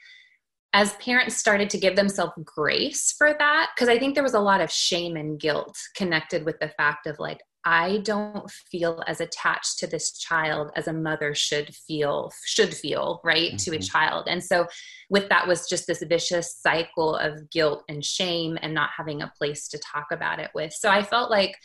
[0.74, 4.40] as parents started to give themselves grace for that, because I think there was a
[4.40, 9.20] lot of shame and guilt connected with the fact of like, I don't feel as
[9.20, 13.56] attached to this child as a mother should feel, should feel, right, mm-hmm.
[13.56, 13.82] to a mm-hmm.
[13.82, 14.26] child.
[14.28, 14.66] And so
[15.10, 19.32] with that was just this vicious cycle of guilt and shame and not having a
[19.38, 20.72] place to talk about it with.
[20.72, 21.56] So I felt like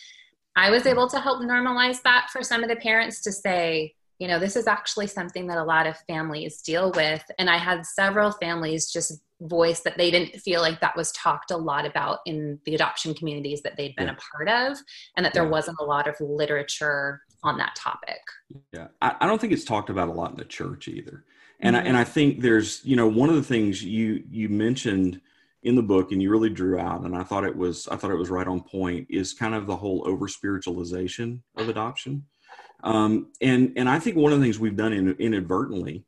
[0.57, 4.27] I was able to help normalize that for some of the parents to say, you
[4.27, 7.23] know, this is actually something that a lot of families deal with.
[7.37, 11.51] And I had several families just voice that they didn't feel like that was talked
[11.51, 14.15] a lot about in the adoption communities that they'd been yeah.
[14.15, 14.77] a part of,
[15.15, 15.49] and that there yeah.
[15.49, 18.19] wasn't a lot of literature on that topic.
[18.73, 21.23] Yeah, I, I, don't think it's talked about a lot in the church either.
[21.59, 21.85] And mm-hmm.
[21.85, 25.21] I, and I think there's, you know, one of the things you you mentioned
[25.67, 28.11] in the book and you really drew out and i thought it was i thought
[28.11, 32.23] it was right on point is kind of the whole over spiritualization of adoption.
[32.83, 36.05] Um, and and i think one of the things we've done in, inadvertently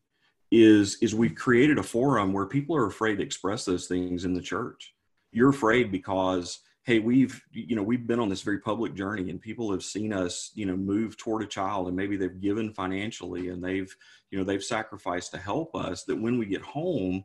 [0.51, 4.33] is is we've created a forum where people are afraid to express those things in
[4.33, 4.93] the church.
[5.31, 9.41] You're afraid because hey we've you know we've been on this very public journey and
[9.41, 13.49] people have seen us you know move toward a child and maybe they've given financially
[13.49, 13.93] and they've
[14.31, 17.23] you know they've sacrificed to help us that when we get home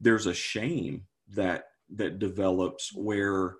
[0.00, 1.02] there's a shame
[1.34, 1.64] that
[1.96, 3.56] that develops where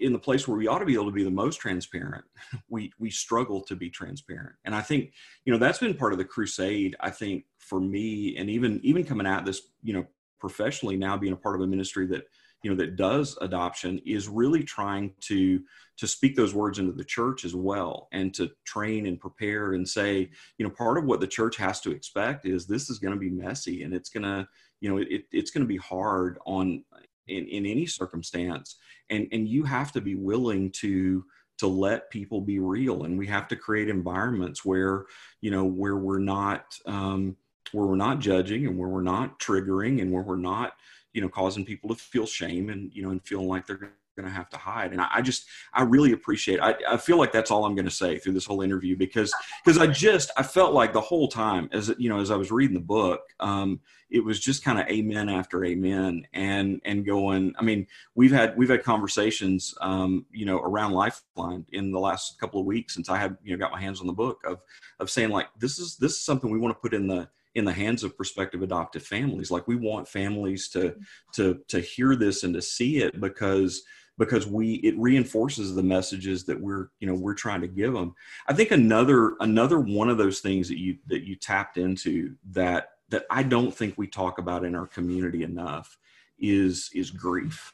[0.00, 2.24] in the place where we ought to be able to be the most transparent
[2.68, 4.54] we we struggle to be transparent.
[4.64, 5.12] And i think
[5.44, 9.04] you know that's been part of the crusade i think for me and even even
[9.04, 10.06] coming at this you know
[10.38, 12.24] professionally now being a part of a ministry that
[12.64, 15.60] you know that does adoption is really trying to
[15.96, 19.88] to speak those words into the church as well and to train and prepare and
[19.88, 23.14] say you know part of what the church has to expect is this is going
[23.14, 24.46] to be messy and it's going to
[24.84, 26.84] you know it, it's going to be hard on
[27.26, 28.76] in, in any circumstance.
[29.08, 31.24] And and you have to be willing to
[31.56, 33.04] to let people be real.
[33.04, 35.06] And we have to create environments where
[35.40, 37.34] you know where we're not um,
[37.72, 40.74] where we're not judging and where we're not triggering and where we're not
[41.14, 44.28] you know causing people to feel shame and you know and feeling like they're going
[44.28, 44.92] to have to hide.
[44.92, 46.60] And I, I, just, I really appreciate.
[46.60, 49.34] I, I feel like that's all I'm going to say through this whole interview because,
[49.64, 52.50] because I just, I felt like the whole time as you know, as I was
[52.50, 53.80] reading the book, um,
[54.14, 57.52] it was just kind of amen after amen, and and going.
[57.58, 62.38] I mean, we've had we've had conversations, um, you know, around Lifeline in the last
[62.38, 64.60] couple of weeks since I had you know got my hands on the book of
[65.00, 67.64] of saying like this is this is something we want to put in the in
[67.64, 70.94] the hands of prospective adoptive families like we want families to
[71.32, 73.82] to to hear this and to see it because
[74.18, 78.14] because we it reinforces the messages that we're you know we're trying to give them
[78.46, 82.90] i think another another one of those things that you that you tapped into that
[83.08, 85.96] that i don't think we talk about in our community enough
[86.38, 87.72] is is grief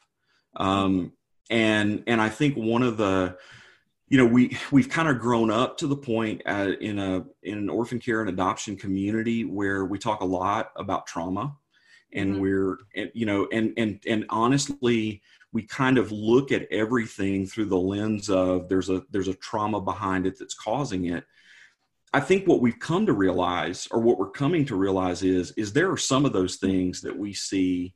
[0.55, 1.11] um
[1.49, 3.37] and and i think one of the
[4.11, 7.57] you know we we've kind of grown up to the point uh, in a in
[7.57, 11.55] an orphan care and adoption community where we talk a lot about trauma
[12.13, 12.41] and mm-hmm.
[12.41, 12.77] we're
[13.13, 15.21] you know and and and honestly
[15.53, 19.81] we kind of look at everything through the lens of there's a there's a trauma
[19.81, 21.25] behind it that's causing it.
[22.13, 25.73] I think what we've come to realize or what we're coming to realize is is
[25.73, 27.93] there are some of those things that we see.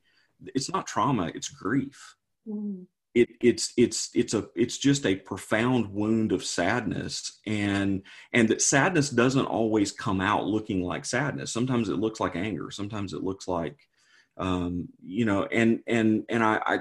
[0.54, 2.16] It's not trauma it's grief.
[2.48, 2.82] Mm-hmm.
[3.14, 8.02] It, it's it's it's a it's just a profound wound of sadness and
[8.34, 11.50] and that sadness doesn't always come out looking like sadness.
[11.50, 12.70] Sometimes it looks like anger.
[12.70, 13.78] Sometimes it looks like
[14.36, 16.78] um, you know and and and I, I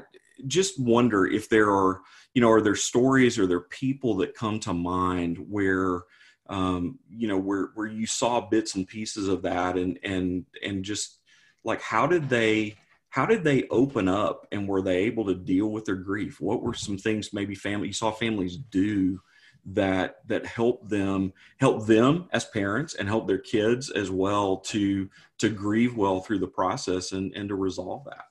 [0.47, 2.01] just wonder if there are
[2.33, 6.03] you know are there stories or there people that come to mind where
[6.47, 10.83] um, you know where where you saw bits and pieces of that and and and
[10.83, 11.19] just
[11.63, 12.75] like how did they
[13.09, 16.61] how did they open up and were they able to deal with their grief what
[16.61, 19.19] were some things maybe family you saw families do
[19.65, 25.09] that that help them help them as parents and help their kids as well to
[25.39, 28.25] to grieve well through the process and and to resolve that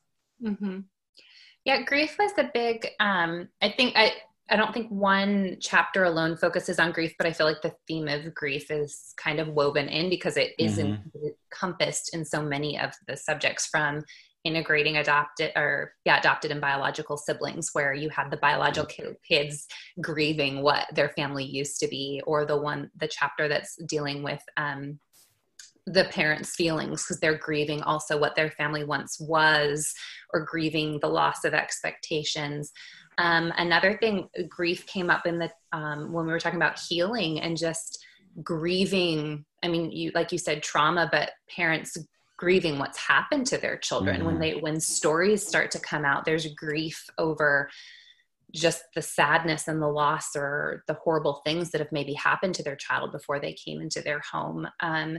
[0.50, 0.80] mm-hmm.
[1.64, 4.12] Yeah grief was a big um i think i
[4.50, 8.08] I don't think one chapter alone focuses on grief, but I feel like the theme
[8.08, 10.96] of grief is kind of woven in because it is mm-hmm.
[11.50, 14.04] encompassed in so many of the subjects from
[14.44, 19.66] integrating adopted or yeah adopted and biological siblings where you have the biological kids
[20.02, 24.42] grieving what their family used to be or the one the chapter that's dealing with
[24.58, 24.98] um,
[25.86, 29.92] the parents feelings because they're grieving also what their family once was
[30.32, 32.72] or grieving the loss of expectations.
[33.18, 37.40] Um, another thing grief came up in the um, when we were talking about healing
[37.40, 38.04] and just
[38.42, 41.96] grieving i mean you like you said trauma but parents
[42.36, 44.16] grieving what's happened to their children.
[44.16, 44.26] Mm-hmm.
[44.26, 47.70] when they when stories start to come out there's grief over
[48.52, 52.62] just the sadness and the loss or the horrible things that have maybe happened to
[52.62, 54.68] their child before they came into their home.
[54.78, 55.18] Um,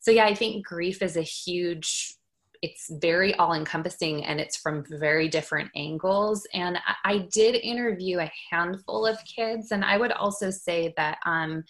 [0.00, 2.14] so yeah i think grief is a huge
[2.62, 8.18] it's very all encompassing and it's from very different angles and I, I, did interview
[8.18, 11.64] a handful of kids and i would also say that um,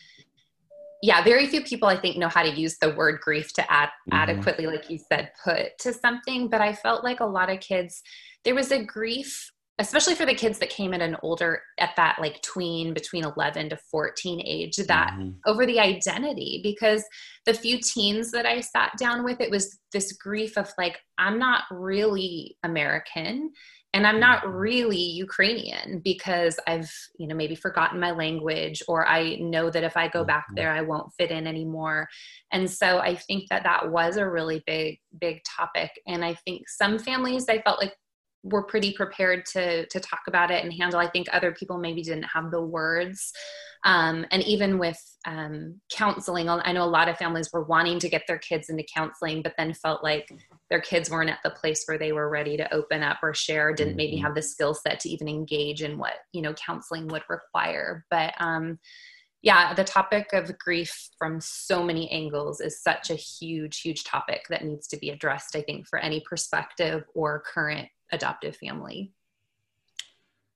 [1.03, 3.89] yeah, very few people I think know how to use the word grief to add
[3.89, 4.15] mm-hmm.
[4.15, 6.49] adequately, like you said, put to something.
[6.49, 8.03] But I felt like a lot of kids,
[8.45, 12.17] there was a grief, especially for the kids that came in an older, at that
[12.21, 15.31] like tween between 11 to 14 age, that mm-hmm.
[15.47, 16.61] over the identity.
[16.62, 17.05] Because
[17.45, 21.39] the few teens that I sat down with, it was this grief of like, I'm
[21.39, 23.53] not really American
[23.97, 24.57] and i'm not mm-hmm.
[24.57, 29.97] really ukrainian because i've you know maybe forgotten my language or i know that if
[29.97, 30.57] i go back mm-hmm.
[30.57, 32.07] there i won't fit in anymore
[32.53, 36.69] and so i think that that was a really big big topic and i think
[36.69, 37.95] some families i felt like
[38.50, 41.00] were pretty prepared to to talk about it and handle.
[41.00, 43.32] I think other people maybe didn't have the words.
[43.85, 48.09] Um, and even with um, counseling i know a lot of families were wanting to
[48.09, 50.28] get their kids into counseling but then felt like
[50.70, 53.72] their kids weren't at the place where they were ready to open up or share
[53.74, 54.24] didn't maybe mm-hmm.
[54.24, 58.06] have the skill set to even engage in what you know counseling would require.
[58.11, 58.78] But um,
[59.42, 64.42] yeah the topic of grief from so many angles is such a huge huge topic
[64.50, 69.12] that needs to be addressed i think for any perspective or current adoptive family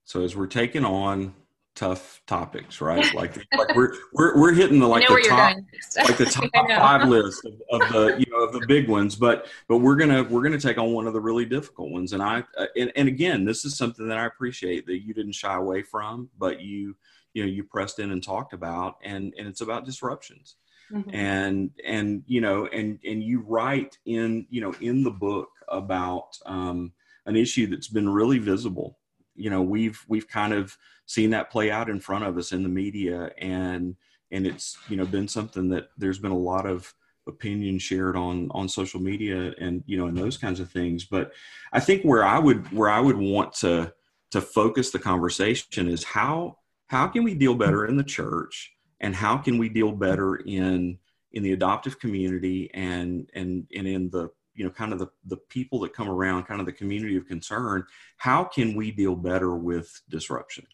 [0.05, 1.35] so as we're taking on
[1.77, 3.15] tough topics, right?
[3.15, 5.57] Like, like we're, we're, we're hitting the, like the top,
[5.97, 9.47] like the top five list of, of, the, you know, of the big ones, but,
[9.69, 12.13] but we're going to, we're going to take on one of the really difficult ones.
[12.13, 15.33] And I, uh, and, and again, this is something that I appreciate that you didn't
[15.33, 16.97] shy away from, but you,
[17.33, 20.57] you know, you pressed in and talked about, and, and it's about disruptions.
[20.93, 21.15] Mm-hmm.
[21.15, 26.37] And, and, you know, and, and you write in, you know, in the book about,
[26.47, 26.93] um,
[27.27, 28.99] an issue that's been really visible.
[29.35, 32.63] You know we've we've kind of seen that play out in front of us in
[32.63, 33.97] the media and
[34.31, 36.93] and it's you know been something that there's been a lot of
[37.27, 41.05] opinion shared on on social media and you know and those kinds of things.
[41.05, 41.33] But
[41.73, 43.93] i think where i would where i would want to
[44.31, 49.15] to focus the conversation is how how can we deal better in the church and
[49.15, 50.99] how can we deal better in
[51.33, 55.37] in the adoptive community and and and in the you know kind of the the
[55.37, 57.85] people that come around kind of the community of concern
[58.17, 60.67] how can we deal better with disruption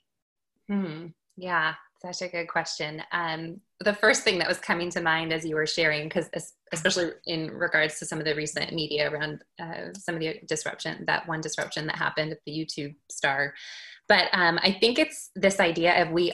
[0.69, 1.07] hmm.
[1.37, 3.03] yeah such a good question.
[3.13, 6.29] Um, the first thing that was coming to mind as you were sharing, because
[6.73, 11.05] especially in regards to some of the recent media around uh, some of the disruption,
[11.07, 13.55] that one disruption that happened at the YouTube star.
[14.09, 16.33] But um, I think it's this idea of we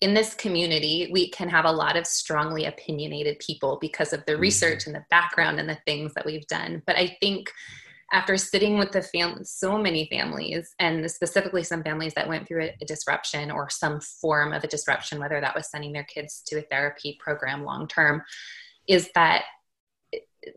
[0.00, 4.32] in this community, we can have a lot of strongly opinionated people because of the
[4.32, 4.42] mm-hmm.
[4.42, 6.82] research and the background and the things that we've done.
[6.86, 7.50] But I think
[8.12, 12.64] after sitting with the fam- so many families and specifically some families that went through
[12.64, 16.42] a, a, disruption or some form of a disruption whether that was sending their kids
[16.46, 18.22] to a therapy program long term
[18.86, 19.44] is that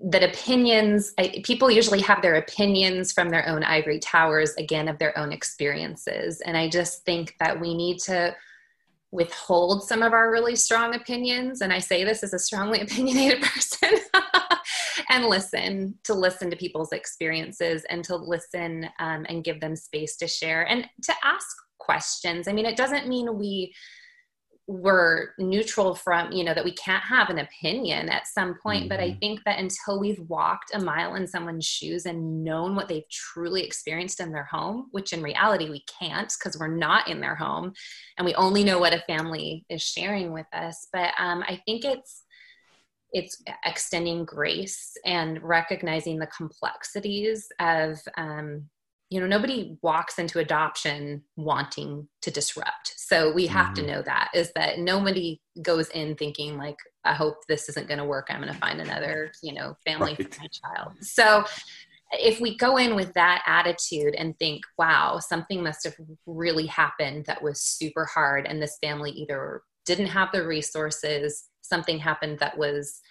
[0.04, 5.00] that opinions I, people usually have their opinions from their own ivory towers again of
[5.00, 8.36] their own experiences and i just think that we need to
[9.12, 13.42] withhold some of our really strong opinions and i say this as a strongly opinionated
[13.42, 13.98] person
[15.10, 20.16] and listen to listen to people's experiences and to listen um, and give them space
[20.18, 21.48] to share and to ask
[21.80, 22.48] questions.
[22.48, 23.74] I mean it doesn't mean we
[24.70, 28.90] we're neutral from you know that we can't have an opinion at some point mm-hmm.
[28.90, 29.20] but i mm-hmm.
[29.20, 33.64] think that until we've walked a mile in someone's shoes and known what they've truly
[33.64, 37.72] experienced in their home which in reality we can't because we're not in their home
[38.18, 41.86] and we only know what a family is sharing with us but um, i think
[41.86, 42.24] it's
[43.14, 48.68] it's extending grace and recognizing the complexities of um,
[49.10, 53.86] you know nobody walks into adoption wanting to disrupt so we have mm-hmm.
[53.86, 58.00] to know that is that nobody goes in thinking like i hope this isn't going
[58.00, 60.34] to work i'm going to find another you know family right.
[60.34, 61.44] for my child so
[62.12, 65.96] if we go in with that attitude and think wow something must have
[66.26, 72.00] really happened that was super hard and this family either didn't have the resources something
[72.00, 73.02] happened that was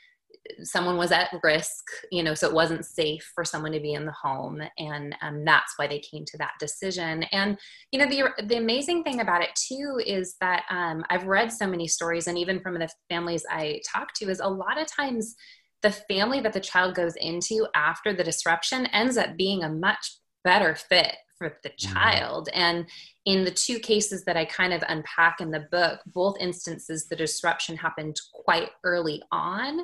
[0.62, 4.06] someone was at risk you know so it wasn't safe for someone to be in
[4.06, 4.62] the home.
[4.78, 7.24] And um, that's why they came to that decision.
[7.32, 7.58] And
[7.92, 11.66] you know the, the amazing thing about it too is that um, i've read so
[11.66, 15.34] many stories and even from the families i talk to is a lot of times
[15.82, 20.18] the family that the child goes into after the disruption ends up being a much
[20.44, 21.94] better fit for the mm-hmm.
[21.94, 22.48] child.
[22.52, 22.86] And
[23.24, 27.16] in the two cases that I kind of unpack in the book, both instances, the
[27.16, 29.80] disruption happened quite early on.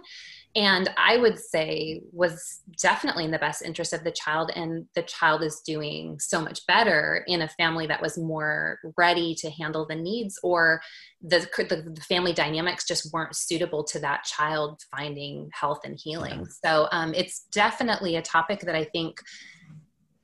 [0.55, 4.53] And I would say was definitely in the best interest of the child.
[4.55, 9.35] And the child is doing so much better in a family that was more ready
[9.37, 10.81] to handle the needs, or
[11.21, 16.47] the, the, the family dynamics just weren't suitable to that child finding health and healing.
[16.65, 19.21] So um, it's definitely a topic that I think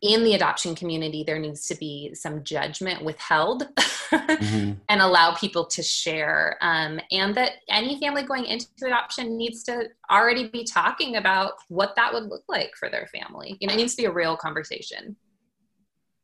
[0.01, 4.72] in the adoption community there needs to be some judgment withheld mm-hmm.
[4.88, 9.88] and allow people to share um, and that any family going into adoption needs to
[10.11, 13.76] already be talking about what that would look like for their family you know it
[13.76, 15.16] needs to be a real conversation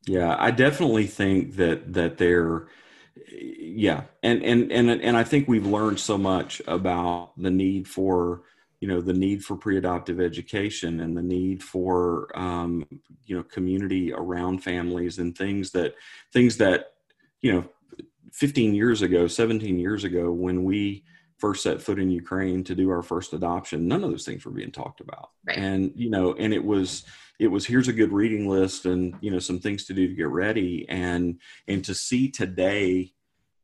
[0.07, 2.67] yeah i definitely think that that they're
[3.29, 8.43] yeah and and and and i think we've learned so much about the need for
[8.79, 12.85] you know the need for pre-adoptive education and the need for um,
[13.25, 15.95] you know community around families and things that
[16.33, 16.93] things that
[17.41, 17.65] you know
[18.31, 21.03] 15 years ago 17 years ago when we
[21.37, 24.51] first set foot in ukraine to do our first adoption none of those things were
[24.51, 25.57] being talked about right.
[25.57, 27.05] and you know and it was
[27.39, 30.13] it was here's a good reading list and you know some things to do to
[30.13, 33.11] get ready and and to see today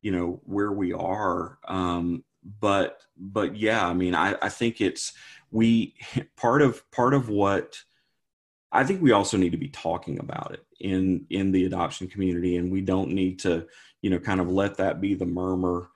[0.02, 2.24] you know where we are um,
[2.60, 5.14] but but yeah i mean i i think it's
[5.52, 5.96] we
[6.38, 7.82] part of part of what
[8.72, 12.58] i think we also need to be talking about it in in the adoption community
[12.58, 13.66] and we don't need to
[14.02, 15.90] you know kind of let that be the murmur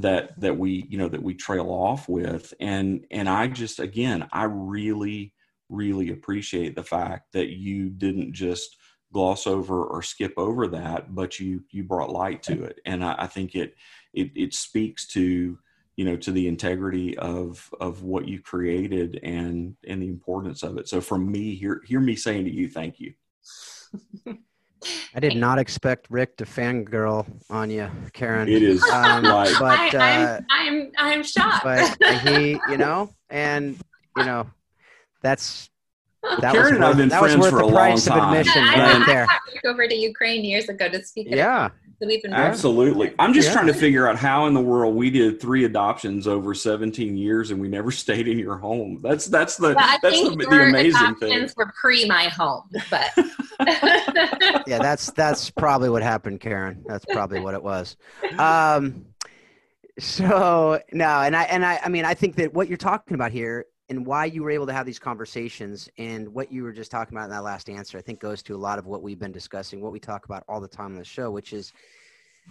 [0.00, 2.54] that that we you know that we trail off with.
[2.60, 5.34] And and i just again i really
[5.68, 8.76] really appreciate the fact that you didn't just
[9.12, 12.80] gloss over or skip over that but you you brought light to it.
[12.86, 13.74] And i, I think it,
[14.14, 15.58] it it speaks to
[15.98, 20.78] you know to the integrity of of what you created and and the importance of
[20.78, 23.12] it so from me hear hear me saying to you thank you
[25.12, 28.48] I did not expect Rick to fangirl on you, Karen.
[28.48, 31.64] It is um, like, but I, am uh, I'm, I'm shocked.
[31.64, 33.76] But he, you know, and
[34.16, 34.48] you know,
[35.20, 35.68] that's
[36.40, 38.34] that Karen was and I've been friends for a long time.
[38.34, 39.26] Admission I, right there.
[39.28, 41.28] I over to Ukraine years ago to speak.
[41.30, 41.70] Yeah,
[42.00, 43.14] we've absolutely.
[43.18, 43.54] I'm just yeah.
[43.54, 47.50] trying to figure out how in the world we did three adoptions over 17 years
[47.50, 49.00] and we never stayed in your home.
[49.02, 51.48] That's that's the well, that's the, the, amazing thing.
[51.56, 53.10] Were pre my home, but
[54.66, 56.84] yeah, that's that's probably what happened, Karen.
[56.86, 57.96] That's probably what it was.
[58.38, 59.06] Um,
[59.98, 63.32] so no, and I and I I mean I think that what you're talking about
[63.32, 66.90] here and why you were able to have these conversations and what you were just
[66.90, 69.18] talking about in that last answer, I think goes to a lot of what we've
[69.18, 71.72] been discussing, what we talk about all the time on the show, which is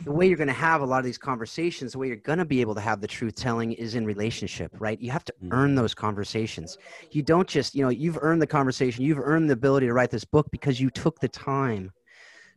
[0.04, 2.40] the way you're going to have a lot of these conversations, the way you're going
[2.40, 5.00] to be able to have the truth telling is in relationship, right?
[5.00, 5.50] You have to mm.
[5.52, 6.78] earn those conversations.
[7.12, 10.12] You don't just, you know, you've earned the conversation, you've earned the ability to write
[10.12, 11.92] this book because you took the time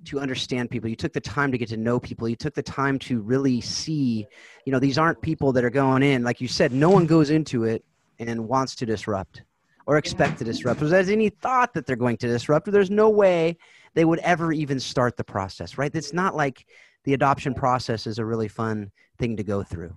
[0.07, 0.89] to understand people.
[0.89, 2.29] You took the time to get to know people.
[2.29, 4.27] You took the time to really see,
[4.65, 7.29] you know, these aren't people that are going in, like you said, no one goes
[7.29, 7.85] into it
[8.29, 9.43] and wants to disrupt
[9.87, 12.71] or expect to disrupt or has any thought that they're going to disrupt.
[12.71, 13.57] There's no way
[13.95, 15.91] they would ever even start the process, right?
[15.95, 16.67] It's not like
[17.05, 19.97] the adoption process is a really fun thing to go through,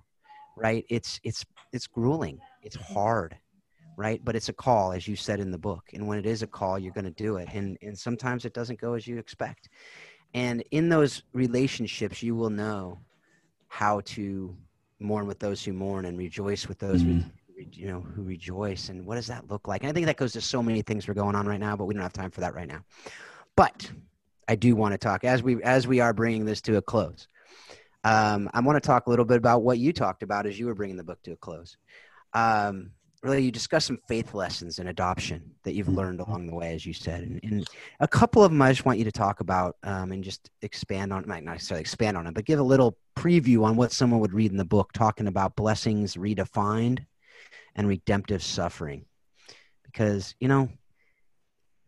[0.56, 0.84] right?
[0.88, 2.40] It's it's it's grueling.
[2.62, 3.36] It's hard,
[3.96, 4.24] right?
[4.24, 5.84] But it's a call, as you said in the book.
[5.92, 7.48] And when it is a call, you're going to do it.
[7.52, 9.68] And and sometimes it doesn't go as you expect.
[10.32, 12.98] And in those relationships, you will know
[13.68, 14.56] how to
[14.98, 17.28] mourn with those who mourn and rejoice with those mm-hmm.
[17.72, 18.88] You know who rejoice.
[18.88, 19.82] And what does that look like?
[19.82, 21.84] And I think that goes to so many things we're going on right now, but
[21.84, 22.84] we don't have time for that right now.
[23.56, 23.90] But
[24.48, 27.28] I do want to talk as we as we are bringing this to a close.
[28.04, 30.66] Um, I want to talk a little bit about what you talked about as you
[30.66, 31.78] were bringing the book to a close.
[32.34, 32.90] Um,
[33.22, 36.84] really, you discussed some faith lessons in adoption that you've learned along the way, as
[36.84, 37.66] you said, and, and
[38.00, 41.12] a couple of them I just want you to talk about um, and just expand
[41.12, 41.24] on.
[41.26, 44.34] Might not necessarily expand on it, but give a little preview on what someone would
[44.34, 47.06] read in the book, talking about blessings redefined
[47.74, 49.04] and redemptive suffering,
[49.84, 50.68] because you know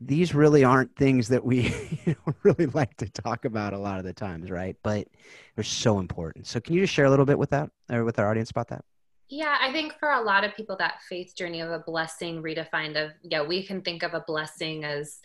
[0.01, 1.75] these really aren't things that we
[2.43, 4.77] really like to talk about a lot of the times, right?
[4.83, 5.09] But
[5.55, 6.47] they're so important.
[6.47, 8.69] So, can you just share a little bit with that or with our audience about
[8.69, 8.85] that?
[9.29, 13.03] Yeah, I think for a lot of people, that faith journey of a blessing redefined
[13.03, 15.19] of yeah, we can think of a blessing as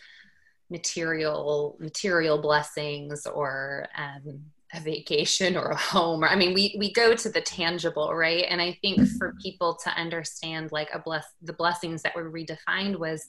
[0.70, 4.39] material material blessings or um,
[4.74, 8.46] a vacation or a home or i mean we we go to the tangible right?
[8.50, 9.18] And i think mm-hmm.
[9.18, 13.28] for people to understand like a bless the blessings that were redefined was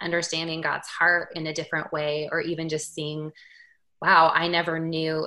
[0.00, 3.32] understanding God's heart in a different way, or even just seeing,
[4.00, 5.26] wow, I never knew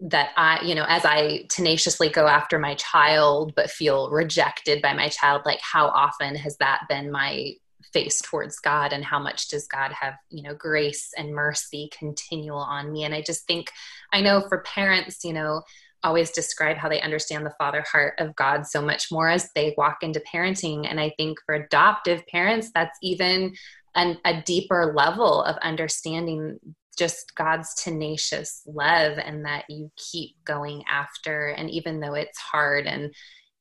[0.00, 4.94] that I, you know, as I tenaciously go after my child but feel rejected by
[4.94, 7.52] my child, like how often has that been my
[7.92, 12.58] face towards God and how much does God have, you know, grace and mercy continual
[12.58, 13.04] on me?
[13.04, 13.70] And I just think,
[14.12, 15.62] I know for parents, you know,
[16.04, 19.74] always describe how they understand the father heart of God so much more as they
[19.78, 20.86] walk into parenting.
[20.88, 23.54] And I think for adoptive parents, that's even
[23.94, 26.58] an, a deeper level of understanding
[26.98, 32.86] just God's tenacious love and that you keep going after and even though it's hard
[32.86, 33.14] and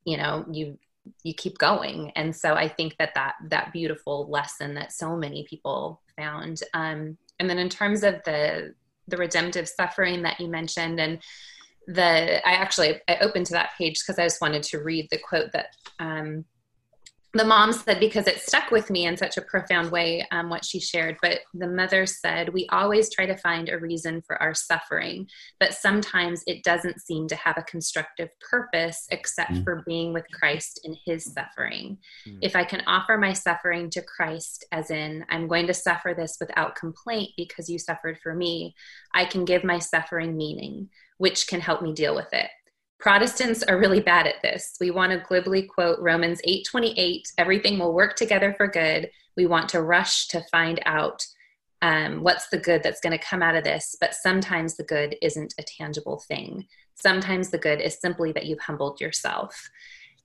[0.04, 0.78] you know you
[1.24, 2.12] you keep going.
[2.16, 7.18] And so I think that that that beautiful lesson that so many people found um,
[7.39, 8.74] and then in terms of the
[9.07, 11.20] the redemptive suffering that you mentioned and
[11.88, 15.18] the I actually I opened to that page because I just wanted to read the
[15.18, 16.45] quote that um,
[17.34, 20.66] the mom said because it stuck with me in such a profound way um, what
[20.66, 24.54] she shared but the mother said we always try to find a reason for our
[24.54, 25.28] suffering
[25.60, 29.64] but sometimes it doesn't seem to have a constructive purpose except mm.
[29.64, 32.38] for being with christ in his suffering mm.
[32.42, 36.38] if i can offer my suffering to christ as in i'm going to suffer this
[36.40, 38.76] without complaint because you suffered for me
[39.14, 42.50] i can give my suffering meaning which can help me deal with it
[43.02, 44.78] Protestants are really bad at this.
[44.80, 49.10] We want to glibly quote Romans 8:28, everything will work together for good.
[49.36, 51.26] We want to rush to find out
[51.82, 55.16] um, what's the good that's going to come out of this, but sometimes the good
[55.24, 56.68] isn't a tangible thing.
[56.93, 59.70] Sometimes the good is simply that you've humbled yourself.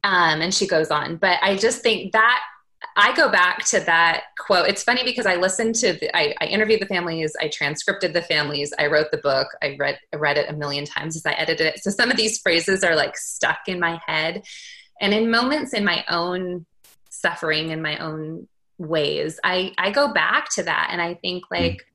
[0.04, 2.42] Um, and she goes on, but I just think that
[2.96, 4.68] I go back to that quote.
[4.68, 8.22] It's funny because I listened to, the, I, I, interviewed the families, I transcripted the
[8.22, 11.66] families, I wrote the book, I read, read it a million times as I edited
[11.66, 11.82] it.
[11.82, 14.44] So some of these phrases are like stuck in my head.
[15.00, 16.66] And in moments in my own
[17.10, 18.46] suffering, in my own
[18.78, 21.86] ways, I, I go back to that and I think like,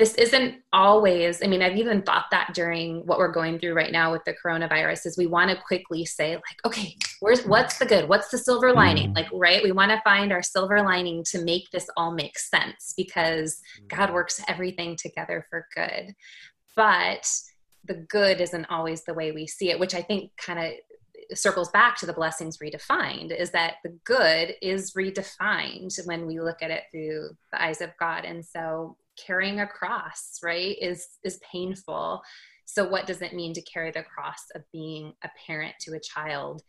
[0.00, 3.92] this isn't always i mean i've even thought that during what we're going through right
[3.92, 7.84] now with the coronavirus is we want to quickly say like okay where's what's the
[7.84, 9.16] good what's the silver lining mm.
[9.16, 12.94] like right we want to find our silver lining to make this all make sense
[12.96, 14.14] because god mm.
[14.14, 16.14] works everything together for good
[16.74, 17.30] but
[17.84, 20.72] the good isn't always the way we see it which i think kind of
[21.34, 26.62] circles back to the blessings redefined is that the good is redefined when we look
[26.62, 28.24] at it through the eyes of God.
[28.24, 28.96] And so
[29.26, 32.22] carrying a cross right is is painful.
[32.64, 36.00] So what does it mean to carry the cross of being a parent to a
[36.00, 36.62] child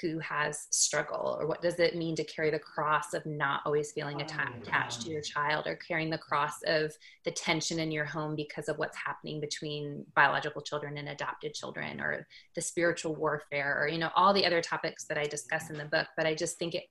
[0.00, 1.36] who has struggle?
[1.38, 5.02] Or what does it mean to carry the cross of not always feeling oh, attached
[5.02, 6.92] to your child or carrying the cross of
[7.24, 12.00] the tension in your home because of what's happening between biological children and adopted children
[12.00, 15.76] or the spiritual warfare or you know all the other topics that i discuss in
[15.76, 16.06] the book.
[16.16, 16.84] But i just think it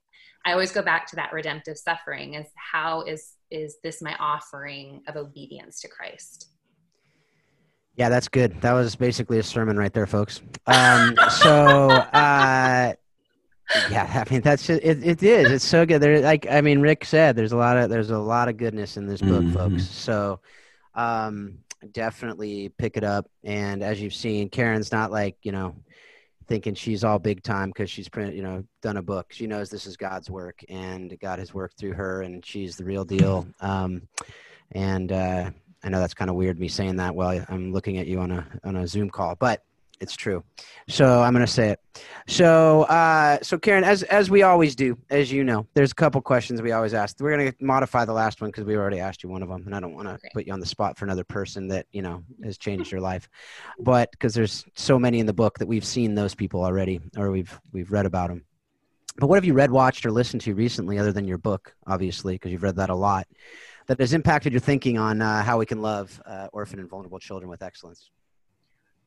[0.45, 5.01] i always go back to that redemptive suffering is how is is this my offering
[5.07, 6.51] of obedience to christ
[7.97, 8.59] Yeah, that's good.
[8.61, 10.41] That was basically a sermon right there, folks.
[10.65, 12.93] Um, so, uh,
[13.89, 15.05] yeah, I mean that's just, it.
[15.05, 15.51] It is.
[15.51, 15.99] It's so good.
[15.99, 18.97] There, like I mean, Rick said, there's a lot of there's a lot of goodness
[18.97, 19.53] in this book, mm-hmm.
[19.53, 19.87] folks.
[19.87, 20.39] So,
[20.95, 21.59] um,
[21.91, 23.29] definitely pick it up.
[23.43, 25.75] And as you've seen, Karen's not like you know
[26.51, 29.31] thinking she's all big time because she's print, you know, done a book.
[29.31, 32.83] She knows this is God's work, and God has worked through her, and she's the
[32.83, 33.47] real deal.
[33.61, 34.01] Um,
[34.73, 35.49] and uh,
[35.81, 38.31] I know that's kind of weird me saying that while I'm looking at you on
[38.31, 39.63] a on a Zoom call, but
[40.01, 40.43] it's true.
[40.89, 41.79] So I'm going to say it.
[42.27, 46.19] So, uh, so Karen, as as we always do, as you know, there's a couple
[46.21, 47.17] questions we always ask.
[47.19, 49.63] We're going to modify the last one because we already asked you one of them,
[49.65, 50.29] and I don't want to okay.
[50.33, 53.29] put you on the spot for another person that you know has changed your life.
[53.79, 57.31] But because there's so many in the book that we've seen those people already, or
[57.31, 58.43] we've we've read about them.
[59.17, 62.35] But what have you read, watched, or listened to recently, other than your book, obviously,
[62.35, 63.27] because you've read that a lot,
[63.87, 67.19] that has impacted your thinking on uh, how we can love uh, orphan and vulnerable
[67.19, 68.09] children with excellence?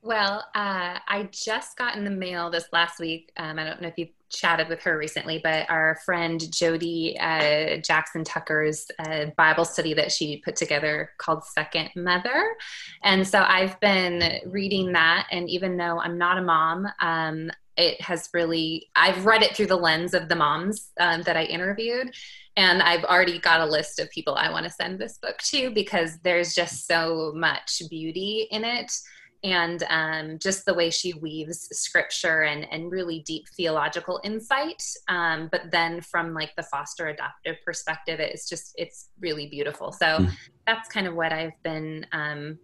[0.05, 3.32] Well, uh, I just got in the mail this last week.
[3.38, 7.78] Um, I don't know if you've chatted with her recently, but our friend Jody uh,
[7.78, 12.55] Jackson Tucker's uh, Bible study that she put together called Second Mother.
[13.02, 15.26] And so I've been reading that.
[15.30, 19.68] And even though I'm not a mom, um, it has really, I've read it through
[19.68, 22.14] the lens of the moms um, that I interviewed.
[22.59, 25.70] And I've already got a list of people I want to send this book to
[25.70, 28.92] because there's just so much beauty in it
[29.45, 35.49] and um, just the way she weaves scripture and, and really deep theological insight um,
[35.53, 39.92] but then from like the foster adoptive perspective it's just it's really beautiful.
[39.92, 40.30] So mm.
[40.66, 42.59] that's kind of what i've been um,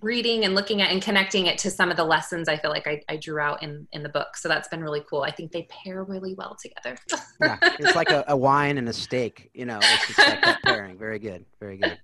[0.00, 2.86] reading and looking at and connecting it to some of the lessons i feel like
[2.88, 4.36] i, I drew out in, in the book.
[4.36, 5.22] So that's been really cool.
[5.22, 6.98] I think they pair really well together.
[7.40, 10.62] Yeah it's like a, a, wine and a steak you know it's just like that
[10.64, 10.98] pairing.
[10.98, 11.98] Very good very good.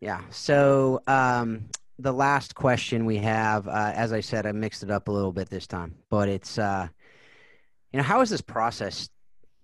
[0.00, 1.68] Yeah so um
[1.98, 5.32] the last question we have, uh, as I said, I mixed it up a little
[5.32, 6.88] bit this time, but it's, uh,
[7.92, 9.08] you know, how has this process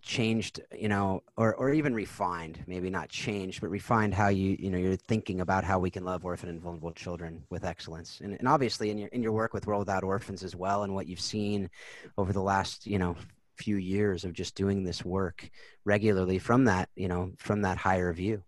[0.01, 4.71] changed, you know, or, or even refined, maybe not changed, but refined how you, you
[4.71, 8.21] know, you're thinking about how we can love orphan and vulnerable children with excellence.
[8.23, 10.95] And, and obviously in your, in your work with World Without Orphans as well, and
[10.95, 11.71] what you've seen
[12.19, 13.17] over the last, you know,
[13.59, 15.49] few years of just doing this work
[15.85, 18.43] regularly from that, you know, from that higher view.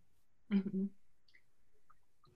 [0.53, 0.87] Mm-hmm.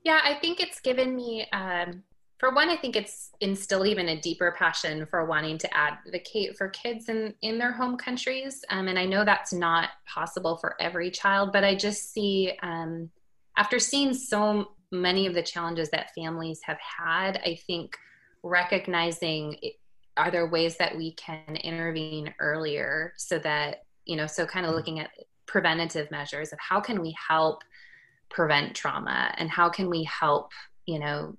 [0.03, 2.03] Yeah, I think it's given me, um,
[2.37, 6.69] for one, I think it's instilled even a deeper passion for wanting to advocate for
[6.69, 8.63] kids in, in their home countries.
[8.69, 13.09] Um, and I know that's not possible for every child, but I just see, um,
[13.57, 17.97] after seeing so many of the challenges that families have had, I think
[18.41, 19.57] recognizing
[20.15, 24.69] are there ways that we can intervene earlier so that, you know, so kind of
[24.69, 24.77] mm-hmm.
[24.77, 25.09] looking at
[25.45, 27.63] preventative measures of how can we help
[28.29, 30.51] prevent trauma and how can we help
[30.85, 31.37] you know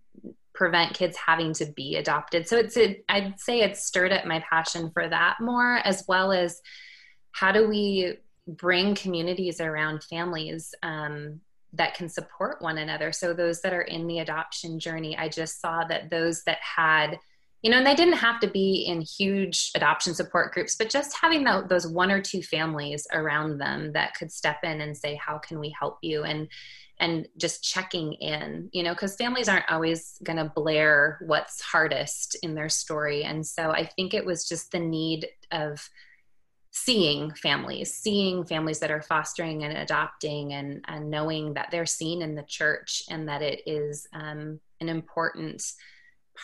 [0.55, 2.47] prevent kids having to be adopted?
[2.47, 2.76] So it's
[3.09, 6.61] I'd say it's stirred up my passion for that more as well as
[7.32, 8.14] how do we
[8.47, 11.41] bring communities around families um,
[11.74, 13.12] that can support one another?
[13.12, 17.18] So those that are in the adoption journey i just saw that those that had
[17.62, 21.16] you know and they didn't have to be in huge adoption support groups but just
[21.20, 25.14] having the, those one or two families around them that could step in and say
[25.14, 26.24] how can we help you?
[26.24, 26.48] and
[26.98, 32.36] and just checking in you know because families aren't always going to blare what's hardest
[32.42, 33.24] in their story.
[33.24, 35.88] And so i think it was just the need of
[36.72, 42.22] seeing families seeing families that are fostering and adopting and, and knowing that they're seen
[42.22, 45.61] in the church and that it is um, an important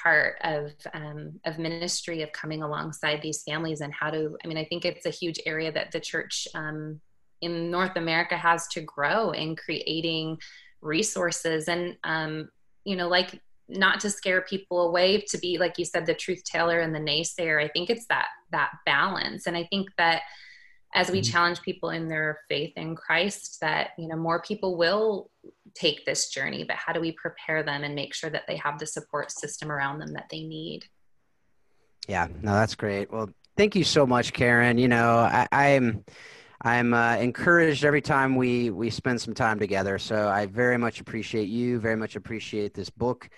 [0.03, 4.59] part of um, of ministry of coming alongside these families and how to i mean
[4.59, 7.01] i think it's a huge area that the church um,
[7.41, 10.39] in north america has to grow in creating
[10.87, 11.69] resources.
[11.69, 12.49] And um,
[12.85, 16.45] you know like not to scare people away to be like you said the truth
[16.45, 19.47] teller and the naysayer i think it's that that balance.
[19.47, 20.23] And i think that
[20.97, 21.31] as we mm-hmm.
[21.31, 25.31] challenge people in their faith in christ that you know more people will
[25.77, 28.79] take this journey, but how do we prepare them and make sure that they have
[28.79, 30.85] the support system around them that they need?
[32.09, 33.13] Yeah, no, that's great.
[33.13, 34.79] Well, thank you so much, Karen.
[34.79, 36.05] You know, I, I'm
[36.63, 39.99] I'm uh, encouraged every time we we spend some time together.
[39.99, 41.79] So I very much appreciate you.
[41.79, 43.29] Very much appreciate this book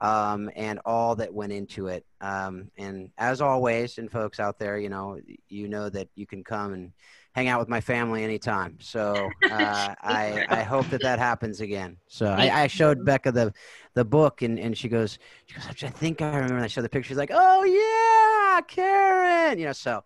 [0.00, 2.04] um, and all that went into it.
[2.20, 6.44] Um, and as always, and folks out there, you know, you know that you can
[6.44, 6.92] come and
[7.34, 8.76] hang out with my family anytime.
[8.80, 11.96] So uh, I, I hope that that happens again.
[12.08, 13.52] So I, I, showed Becca the,
[13.94, 16.58] the book and, and she goes, she goes, I think I remember.
[16.58, 17.08] I showed the picture.
[17.08, 20.04] She's like, oh yeah, Karen, you know, so,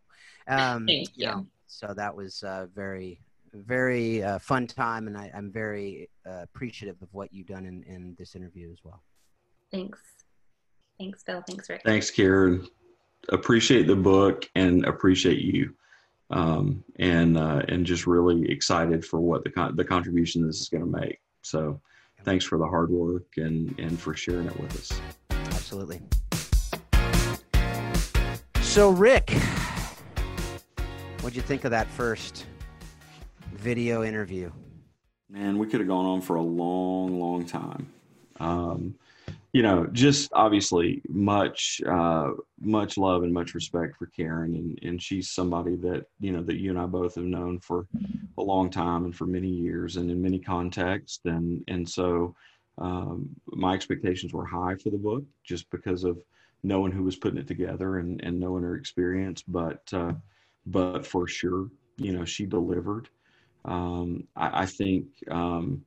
[0.49, 1.05] um, you.
[1.14, 3.20] you know, so that was uh, very,
[3.55, 5.07] very uh, fun time.
[5.07, 8.78] And I, am very uh, appreciative of what you've done in, in this interview as
[8.84, 9.03] well.
[9.73, 9.99] Thanks.
[10.99, 11.43] Thanks, Phil.
[11.49, 11.83] Thanks, Rick.
[11.85, 12.66] Thanks, Karen.
[13.31, 15.75] Appreciate the book and appreciate you.
[16.31, 20.68] Um, and uh, and just really excited for what the con- the contribution this is
[20.68, 21.20] going to make.
[21.43, 21.81] So,
[22.25, 25.01] thanks for the hard work and and for sharing it with us.
[25.31, 26.01] Absolutely.
[28.61, 29.31] So, Rick,
[31.20, 32.47] what'd you think of that first
[33.53, 34.51] video interview?
[35.29, 37.93] Man, we could have gone on for a long, long time.
[38.41, 38.95] Um,
[39.53, 42.31] you know, just obviously much, uh,
[42.61, 46.57] much love and much respect for Karen, and and she's somebody that you know that
[46.57, 47.87] you and I both have known for
[48.39, 52.35] a long time and for many years and in many contexts, and and so
[52.79, 56.19] um, my expectations were high for the book just because of
[56.63, 60.13] knowing who was putting it together and and knowing her experience, but uh,
[60.67, 63.09] but for sure, you know, she delivered.
[63.65, 65.85] Um, I, I, think um,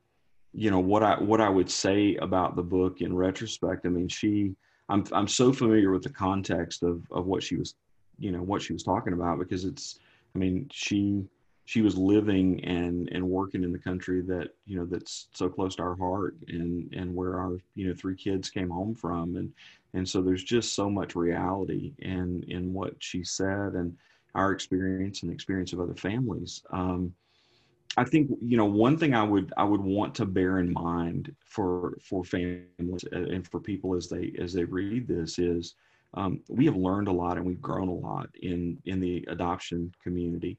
[0.55, 3.85] you know what I what I would say about the book in retrospect.
[3.85, 4.55] I mean, she
[4.87, 7.75] I'm I'm so familiar with the context of of what she was
[8.17, 9.99] you know what she was talking about because it's
[10.33, 11.25] I mean she
[11.65, 15.75] she was living and and working in the country that you know that's so close
[15.75, 19.51] to our heart and and where our you know three kids came home from and
[19.93, 23.95] and so there's just so much reality in in what she said and
[24.35, 27.13] our experience and the experience of other families um,
[27.97, 31.33] I think you know one thing I would I would want to bear in mind
[31.45, 35.75] for for families and for people as they as they read this is
[36.15, 39.93] um, we have learned a lot and we've grown a lot in in the adoption
[40.03, 40.57] community.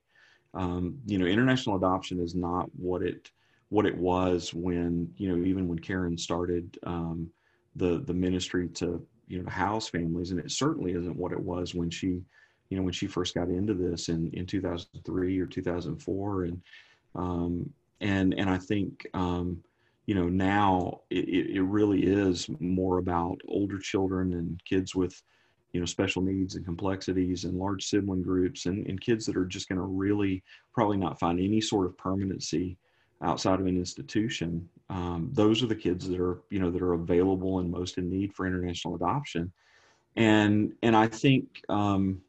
[0.55, 3.31] Um, you know, international adoption is not what it
[3.69, 7.29] what it was when you know even when Karen started um,
[7.75, 11.75] the the ministry to you know house families, and it certainly isn't what it was
[11.75, 12.23] when she
[12.71, 16.63] you know when she first got into this in in 2003 or 2004 and
[17.15, 19.63] um, and and I think um,
[20.07, 25.23] you know now it, it really is more about older children and kids with
[25.73, 29.45] you know special needs and complexities and large sibling groups and, and kids that are
[29.45, 30.43] just going to really
[30.73, 32.77] probably not find any sort of permanency
[33.23, 34.69] outside of an institution.
[34.91, 38.09] Um, those are the kids that are you know that are available and most in
[38.09, 39.53] need for international adoption.
[40.17, 42.23] And and i think um,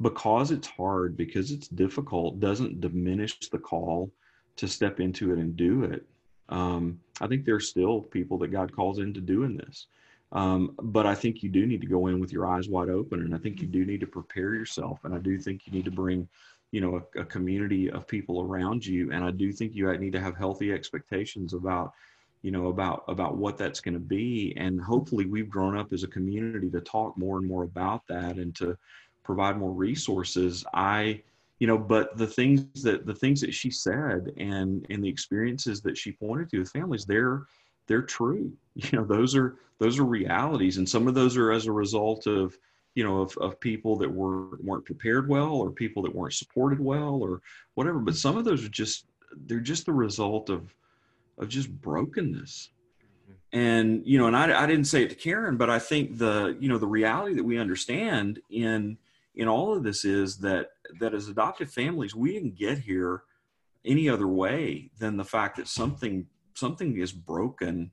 [0.00, 4.10] because it's hard because it's difficult doesn't diminish the call
[4.56, 6.04] to step into it and do it.
[6.48, 9.86] Um, I think there's still people that God calls into doing this.
[10.32, 13.20] Um, but I think you do need to go in with your eyes wide open,
[13.20, 15.04] and I think you do need to prepare yourself.
[15.04, 16.28] And I do think you need to bring,
[16.72, 19.12] you know, a, a community of people around you.
[19.12, 21.92] And I do think you need to have healthy expectations about,
[22.42, 24.54] you know, about about what that's going to be.
[24.56, 28.36] And hopefully, we've grown up as a community to talk more and more about that
[28.36, 28.76] and to
[29.24, 30.64] provide more resources.
[30.72, 31.22] I
[31.58, 35.80] you know but the things that the things that she said and and the experiences
[35.82, 37.46] that she pointed to with families they're
[37.86, 38.52] they're true.
[38.76, 40.78] You know those are those are realities.
[40.78, 42.58] And some of those are as a result of
[42.96, 46.80] you know of, of people that were weren't prepared well or people that weren't supported
[46.80, 47.40] well or
[47.74, 48.00] whatever.
[48.00, 49.06] But some of those are just
[49.46, 50.74] they're just the result of
[51.38, 52.70] of just brokenness.
[53.52, 56.56] And you know and I, I didn't say it to karen but i think the
[56.58, 58.98] you know the reality that we understand in
[59.34, 60.68] in all of this is that
[61.00, 63.22] that as adopted families we didn't get here
[63.84, 67.90] any other way than the fact that something something is broken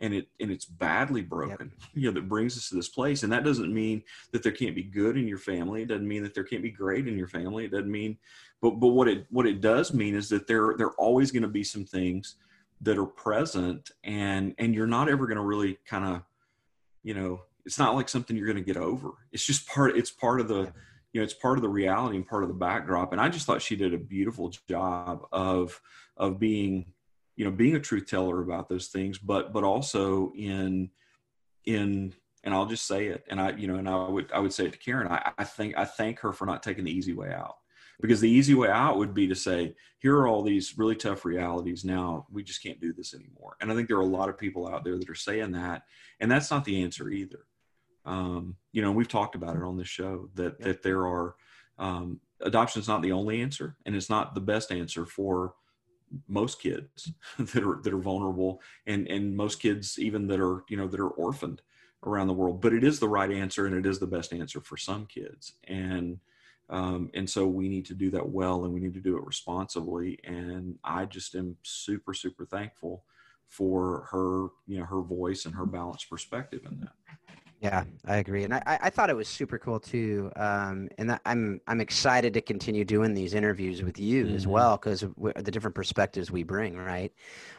[0.00, 1.88] and it and it's badly broken yep.
[1.94, 3.22] you know that brings us to this place.
[3.22, 5.82] And that doesn't mean that there can't be good in your family.
[5.82, 7.64] It doesn't mean that there can't be great in your family.
[7.64, 8.18] It doesn't mean
[8.60, 11.42] but but what it what it does mean is that there there are always going
[11.42, 12.36] to be some things
[12.80, 16.22] that are present and and you're not ever going to really kind of
[17.02, 19.10] you know it's not like something you're going to get over.
[19.32, 19.96] It's just part.
[19.96, 20.72] It's part of the,
[21.12, 23.12] you know, it's part of the reality and part of the backdrop.
[23.12, 25.80] And I just thought she did a beautiful job of
[26.16, 26.92] of being,
[27.36, 30.90] you know, being a truth teller about those things, but but also in
[31.64, 33.24] in and I'll just say it.
[33.28, 35.08] And I, you know, and I would I would say it to Karen.
[35.08, 37.56] I, I think I thank her for not taking the easy way out
[38.00, 41.24] because the easy way out would be to say here are all these really tough
[41.24, 44.28] realities now we just can't do this anymore and i think there are a lot
[44.28, 45.82] of people out there that are saying that
[46.20, 47.46] and that's not the answer either
[48.04, 50.66] um, you know, we've talked about it on this show that yeah.
[50.66, 51.34] that there are
[51.78, 55.54] um, adoption is not the only answer, and it's not the best answer for
[56.28, 60.76] most kids that are that are vulnerable, and and most kids even that are you
[60.76, 61.62] know that are orphaned
[62.04, 62.60] around the world.
[62.60, 65.54] But it is the right answer, and it is the best answer for some kids,
[65.64, 66.18] and
[66.68, 69.26] um, and so we need to do that well, and we need to do it
[69.26, 70.18] responsibly.
[70.24, 73.04] And I just am super super thankful
[73.48, 76.92] for her you know her voice and her balanced perspective in that.
[77.60, 80.32] Yeah, I agree, and I, I thought it was super cool too.
[80.34, 84.34] Um, and I'm I'm excited to continue doing these interviews with you mm-hmm.
[84.34, 87.12] as well because the different perspectives we bring, right?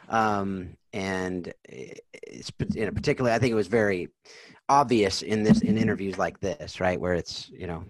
[0.08, 4.08] Um, and it's you know, particularly, I think it was very
[4.68, 7.84] obvious in this in interviews like this, right, where it's you know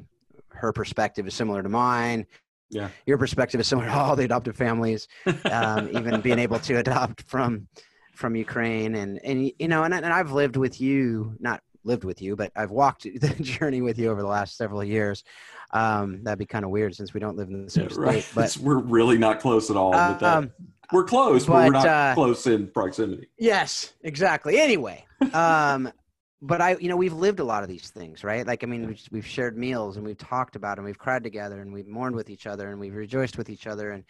[0.48, 2.26] her perspective is similar to mine.
[2.68, 5.08] Yeah, your perspective is similar to all the adoptive families,
[5.50, 7.68] um, even being able to adopt from
[8.14, 12.22] from Ukraine and and you know and and I've lived with you not lived with
[12.22, 15.24] you, but I've walked the journey with you over the last several years.
[15.72, 18.22] Um, that'd be kind of weird since we don't live in the same yeah, right.
[18.22, 18.34] state.
[18.34, 19.94] But we're really not close at all.
[19.94, 20.52] Uh, that, um,
[20.92, 23.28] we're close, but, but we're not uh, close in proximity.
[23.38, 24.58] Yes, exactly.
[24.60, 25.90] Anyway, um,
[26.42, 28.46] but I, you know, we've lived a lot of these things, right?
[28.46, 31.62] Like, I mean, we've, we've shared meals and we've talked about and we've cried together
[31.62, 34.04] and we've mourned with each other and we've rejoiced with each other and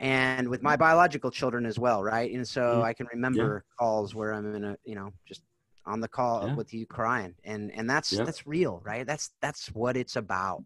[0.00, 2.32] and with my biological children as well, right?
[2.32, 2.82] And so mm-hmm.
[2.82, 3.76] I can remember yeah.
[3.76, 5.42] calls where I'm in a, you know, just
[5.88, 6.54] on the call yeah.
[6.54, 8.26] with you crying and and that's yep.
[8.26, 9.06] that's real right?
[9.06, 10.62] That's that's what it's about.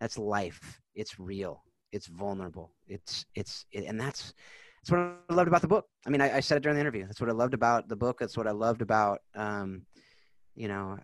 [0.00, 0.80] That's life.
[0.94, 1.62] It's real.
[1.92, 2.72] It's vulnerable.
[2.86, 4.34] It's it's it, and that's
[4.82, 5.00] that's what
[5.30, 5.86] i loved about the book.
[6.06, 7.06] I mean I, I, said it during the interview.
[7.06, 8.18] That's what i loved about the book.
[8.18, 9.82] That's what i loved about um
[10.54, 10.98] you know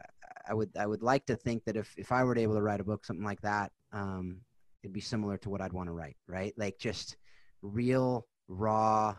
[0.49, 2.81] i would i would like to think that if if i were able to write
[2.81, 4.39] a book something like that um
[4.83, 6.55] it'd be similar to what i'd want to write right?
[6.57, 7.17] Like just
[7.63, 9.15] real raw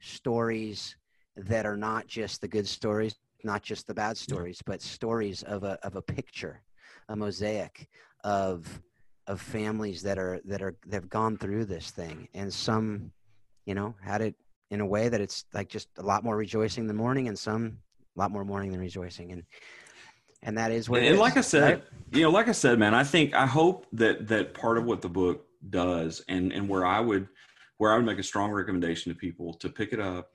[0.00, 0.96] stories
[1.36, 3.14] that are not just the good stories
[3.44, 6.62] not just the bad stories, but stories of a of a picture,
[7.08, 7.88] a mosaic
[8.24, 8.80] of
[9.26, 13.12] of families that are that are that have gone through this thing, and some,
[13.66, 14.34] you know, had it
[14.70, 17.78] in a way that it's like just a lot more rejoicing than mourning, and some
[18.16, 19.42] a lot more mourning than rejoicing, and
[20.42, 21.00] and that is what.
[21.00, 21.84] And, and like I said, right?
[22.12, 25.02] you know, like I said, man, I think I hope that that part of what
[25.02, 27.28] the book does, and and where I would
[27.76, 30.32] where I would make a strong recommendation to people to pick it up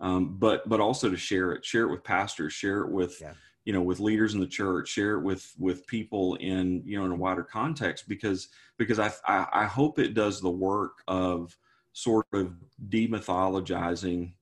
[0.00, 3.32] um, but but also to share it, share it with pastors, share it with yeah.
[3.64, 7.04] you know with leaders in the church, share it with with people in you know
[7.04, 8.48] in a wider context because
[8.78, 11.56] because I I, I hope it does the work of
[11.92, 12.54] sort of
[12.88, 14.32] demythologizing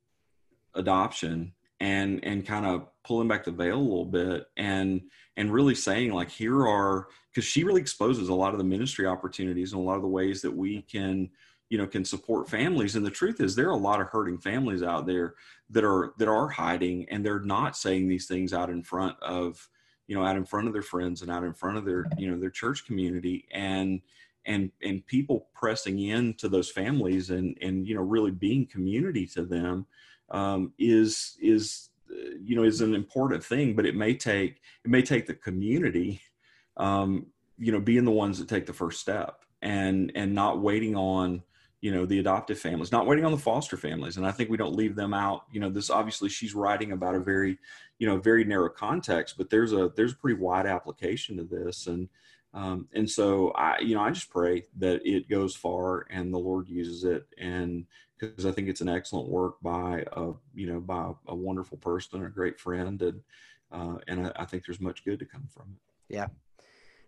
[0.74, 5.00] adoption and and kind of pulling back the veil a little bit and
[5.36, 9.06] and really saying like here are because she really exposes a lot of the ministry
[9.06, 11.28] opportunities and a lot of the ways that we can
[11.68, 12.96] you know can support families.
[12.96, 15.34] And the truth is there are a lot of hurting families out there
[15.70, 19.68] that are that are hiding and they're not saying these things out in front of
[20.06, 22.30] you know out in front of their friends and out in front of their you
[22.30, 23.46] know their church community.
[23.52, 24.00] And
[24.46, 29.26] and and people pressing in to those families and and you know really being community
[29.26, 29.86] to them
[30.30, 31.90] um, is is
[32.40, 33.76] you know is an important thing.
[33.76, 36.22] But it may take it may take the community
[36.78, 37.26] um,
[37.58, 41.42] you know being the ones that take the first step and and not waiting on
[41.80, 44.56] you know the adoptive families not waiting on the foster families and i think we
[44.56, 47.58] don't leave them out you know this obviously she's writing about a very
[47.98, 51.86] you know very narrow context but there's a there's a pretty wide application to this
[51.86, 52.08] and
[52.54, 56.38] um, and so i you know i just pray that it goes far and the
[56.38, 57.86] lord uses it and
[58.18, 62.24] because i think it's an excellent work by a you know by a wonderful person
[62.24, 63.20] a great friend and
[63.70, 66.14] uh, and I, I think there's much good to come from it.
[66.14, 66.28] Yeah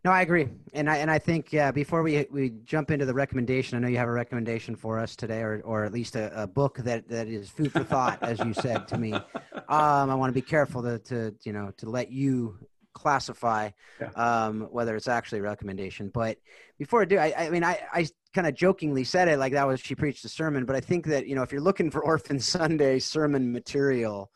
[0.04, 1.70] no, I agree, and I and I think yeah.
[1.70, 5.14] Before we we jump into the recommendation, I know you have a recommendation for us
[5.14, 8.38] today, or or at least a, a book that that is food for thought, as
[8.40, 9.14] you said to me.
[9.68, 12.58] Um, I want to be careful to to you know to let you
[12.92, 13.70] classify
[14.00, 14.08] yeah.
[14.16, 16.10] um, whether it's actually a recommendation.
[16.12, 16.38] But
[16.76, 19.66] before I do, I, I mean, I, I kind of jokingly said it like that
[19.66, 22.02] was she preached a sermon, but I think that you know if you're looking for
[22.04, 24.30] Orphan Sunday sermon material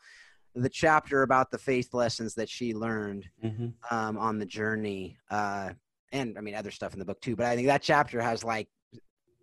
[0.55, 3.67] the chapter about the faith lessons that she learned mm-hmm.
[3.95, 5.71] um, on the journey, uh,
[6.11, 7.35] and I mean other stuff in the book too.
[7.35, 8.67] But I think that chapter has like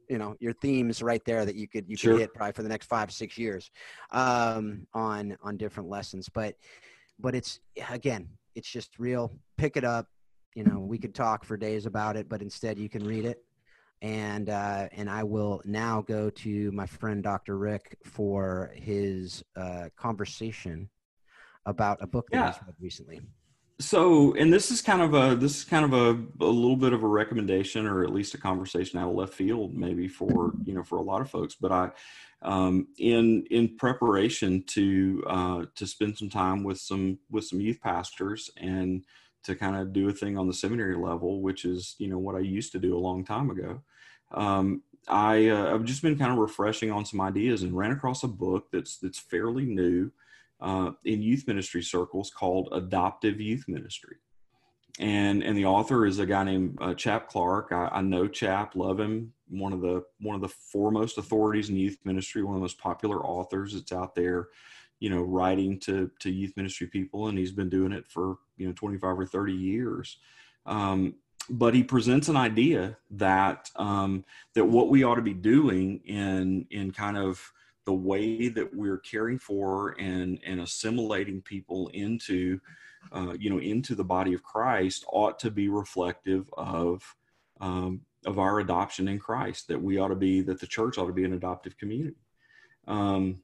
[0.08, 2.12] you know your themes right there that you could you sure.
[2.14, 3.70] could hit probably for the next five six years
[4.10, 6.28] um, on on different lessons.
[6.28, 6.56] But
[7.20, 7.60] but it's
[7.90, 9.36] again it's just real.
[9.58, 10.06] Pick it up.
[10.54, 13.44] You know we could talk for days about it, but instead you can read it
[14.00, 17.56] and uh, and I will now go to my friend Dr.
[17.56, 20.88] Rick for his uh, conversation
[21.66, 22.52] about a book that yeah.
[22.52, 23.20] he's read recently.
[23.80, 26.92] So, and this is kind of a this is kind of a, a little bit
[26.92, 30.72] of a recommendation, or at least a conversation out of left field, maybe for you
[30.72, 31.56] know for a lot of folks.
[31.60, 31.90] But I,
[32.42, 37.80] um, in in preparation to uh, to spend some time with some with some youth
[37.80, 39.04] pastors and
[39.44, 42.36] to kind of do a thing on the seminary level, which is you know what
[42.36, 43.82] I used to do a long time ago.
[44.32, 48.22] Um, I uh, I've just been kind of refreshing on some ideas and ran across
[48.22, 50.12] a book that's that's fairly new
[50.62, 54.16] uh, in youth ministry circles called Adoptive Youth Ministry.
[55.00, 57.72] And, and the author is a guy named uh, Chap Clark.
[57.72, 59.32] I, I, know Chap, love him.
[59.48, 62.78] One of the one of the foremost authorities in youth ministry, one of the most
[62.78, 64.48] popular authors that's out there.
[65.00, 68.66] you know, writing to to youth ministry people, and he's been doing it for you
[68.66, 70.18] know 25 or 30 years.
[70.66, 71.14] Um,
[71.50, 76.66] but he presents an idea that um, that what we ought to be doing in
[76.70, 77.52] in kind of
[77.84, 82.60] the way that we're caring for and and assimilating people into
[83.12, 87.02] uh, you know into the body of Christ ought to be reflective of
[87.60, 91.06] um, of our adoption in Christ that we ought to be that the church ought
[91.06, 92.16] to be an adoptive community.
[92.86, 93.42] Um,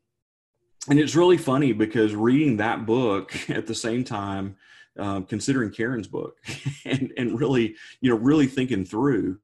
[0.89, 4.57] and it's really funny because reading that book at the same time
[4.99, 6.39] um, considering Karen's book
[6.85, 9.39] and, and really, you know, really thinking through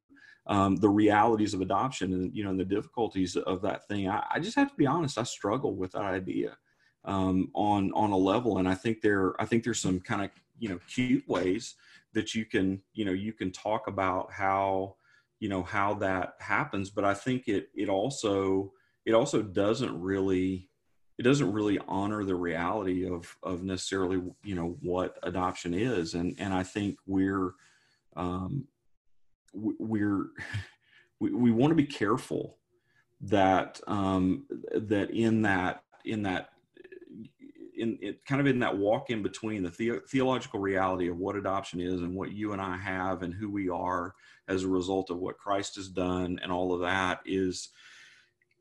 [0.47, 4.09] um, the realities of adoption and, you know, and the difficulties of that thing.
[4.09, 5.19] I, I just have to be honest.
[5.19, 6.57] I struggle with that idea
[7.05, 8.59] um, on, on a level.
[8.59, 11.75] And I think there, I think there's some kind of, you know, cute ways
[12.13, 14.97] that you can, you know, you can talk about how,
[15.41, 16.91] you know, how that happens.
[16.91, 18.73] But I think it, it also,
[19.07, 20.69] it also doesn't really,
[21.19, 26.35] it doesn't really honor the reality of of necessarily you know what adoption is and
[26.39, 27.53] and i think we're
[28.17, 28.67] um
[29.55, 30.27] we're
[31.21, 32.59] we, we want to be careful
[33.21, 34.45] that um
[34.75, 36.51] that in that in that
[37.77, 41.37] in it kind of in that walk in between the, the theological reality of what
[41.37, 44.15] adoption is and what you and I have and who we are
[44.49, 47.71] as a result of what Christ has done and all of that is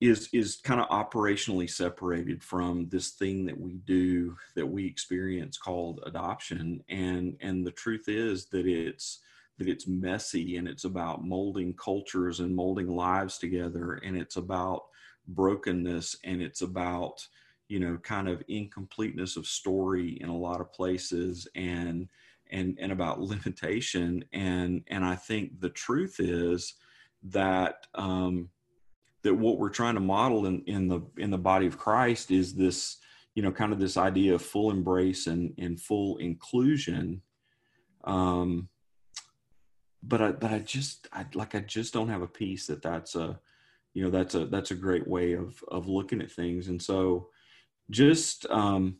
[0.04, 5.58] is is kind of operationally separated from this thing that we do that we experience
[5.58, 6.84] called adoption.
[6.90, 9.20] And and the truth is that it's
[9.58, 14.86] that it's messy and it's about molding cultures and molding lives together and it's about
[15.28, 17.26] brokenness and it's about
[17.68, 22.10] you know kind of incompleteness of story in a lot of places and
[22.52, 26.74] and and about limitation and and i think the truth is
[27.24, 28.50] that um
[29.24, 32.54] that what we're trying to model in, in the in the body of Christ is
[32.54, 32.98] this,
[33.36, 37.22] you know, kind of this idea of full embrace and, and full inclusion.
[38.04, 38.68] Um,
[40.06, 43.16] but I but I just I like I just don't have a piece that that's
[43.16, 43.40] a
[43.94, 46.68] you know that's a that's a great way of of looking at things.
[46.68, 47.30] And so
[47.90, 48.98] just um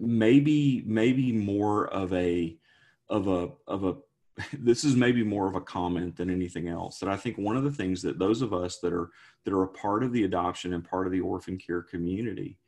[0.00, 2.56] maybe maybe more of a
[3.08, 3.96] of a of a
[4.52, 7.64] this is maybe more of a comment than anything else that i think one of
[7.64, 9.10] the things that those of us that are
[9.44, 12.58] that are a part of the adoption and part of the orphan care community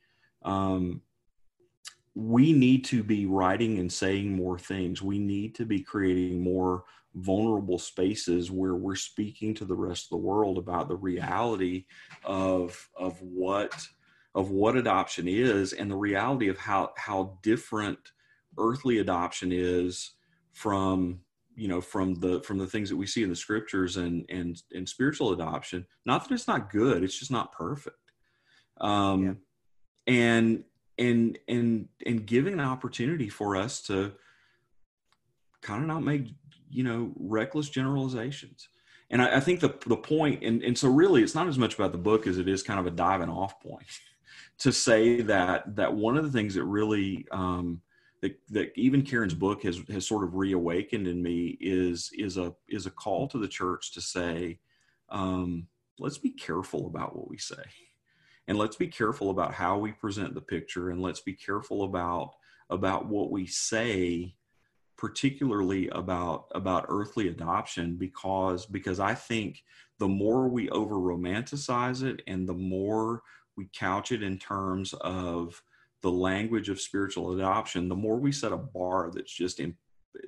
[0.44, 1.00] um,
[2.14, 5.00] we need to be writing and saying more things.
[5.00, 6.84] We need to be creating more
[7.14, 11.84] vulnerable spaces where we're speaking to the rest of the world about the reality
[12.24, 13.86] of of what
[14.34, 17.98] of what adoption is and the reality of how how different
[18.58, 20.12] earthly adoption is
[20.52, 21.20] from
[21.54, 24.62] you know from the from the things that we see in the scriptures and and
[24.72, 25.86] and spiritual adoption.
[26.06, 27.96] Not that it's not good it's just not perfect.
[28.80, 29.22] Um
[30.06, 30.14] yeah.
[30.14, 30.64] and
[31.02, 34.12] and and and giving an opportunity for us to
[35.60, 36.28] kind of not make
[36.70, 38.68] you know reckless generalizations.
[39.10, 41.74] And I, I, think the the point and, and so really it's not as much
[41.74, 43.86] about the book as it is kind of a diving off point
[44.58, 47.82] to say that that one of the things that really um,
[48.22, 52.54] that, that even Karen's book has has sort of reawakened in me is is a
[52.68, 54.60] is a call to the church to say,
[55.10, 55.66] um,
[55.98, 57.64] let's be careful about what we say,
[58.48, 62.34] and let's be careful about how we present the picture, and let's be careful about
[62.70, 64.34] about what we say,
[64.96, 69.62] particularly about about earthly adoption, because because I think
[69.98, 73.22] the more we over romanticize it, and the more
[73.56, 75.62] we couch it in terms of
[76.02, 79.76] the language of spiritual adoption, the more we set a bar that's just in,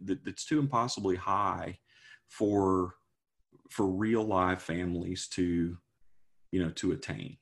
[0.05, 1.79] that, that's too impossibly high
[2.29, 2.95] for
[3.71, 5.77] for real live families to
[6.53, 7.37] you know to attain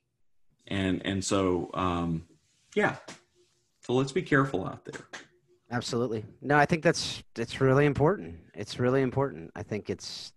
[0.68, 2.24] and and so um
[2.74, 2.96] yeah.
[3.80, 5.00] So let's be careful out there.
[5.70, 6.24] Absolutely.
[6.40, 8.36] No i think that's it's really important.
[8.54, 9.50] It's really important.
[9.54, 10.32] I think it's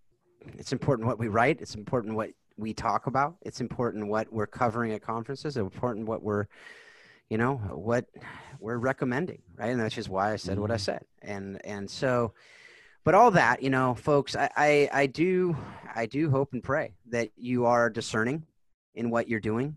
[0.57, 1.59] it's important what we write.
[1.61, 3.35] It's important what we talk about.
[3.41, 5.57] It's important what we're covering at conferences.
[5.57, 6.47] It's important what we're
[7.29, 8.05] you know what
[8.59, 9.71] we're recommending right?
[9.71, 10.61] And that's just why i said mm-hmm.
[10.61, 10.81] what i mm-hmm.
[10.81, 11.05] said.
[11.21, 12.33] And and so
[13.05, 15.55] but all that you know folks I, I i do
[15.95, 18.43] i do hope and pray that you are discerning
[18.95, 19.75] in what you're doing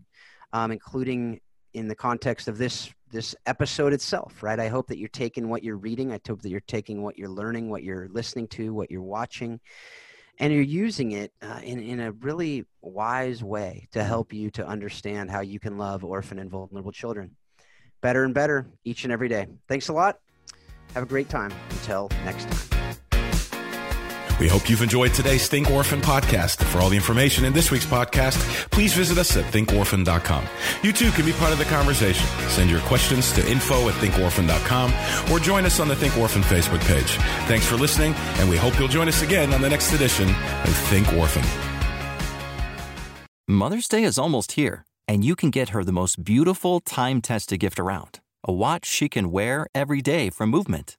[0.53, 1.39] um, including
[1.73, 5.63] in the context of this this episode itself right i hope that you're taking what
[5.63, 8.89] you're reading i hope that you're taking what you're learning what you're listening to what
[8.91, 9.59] you're watching
[10.41, 14.65] and you're using it uh, in, in a really wise way to help you to
[14.65, 17.35] understand how you can love orphan and vulnerable children
[18.01, 19.47] better and better each and every day.
[19.67, 20.19] Thanks a lot.
[20.93, 21.51] Have a great time.
[21.69, 22.78] Until next time.
[24.39, 26.63] We hope you've enjoyed today's Think Orphan podcast.
[26.63, 28.37] For all the information in this week's podcast,
[28.71, 30.45] please visit us at thinkorphan.com.
[30.81, 32.25] You too can be part of the conversation.
[32.47, 34.93] Send your questions to info at thinkorphan.com
[35.31, 37.11] or join us on the Think Orphan Facebook page.
[37.47, 40.75] Thanks for listening, and we hope you'll join us again on the next edition of
[40.89, 41.43] Think Orphan.
[43.47, 47.59] Mother's Day is almost here, and you can get her the most beautiful time tested
[47.59, 50.98] gift around a watch she can wear every day from Movement.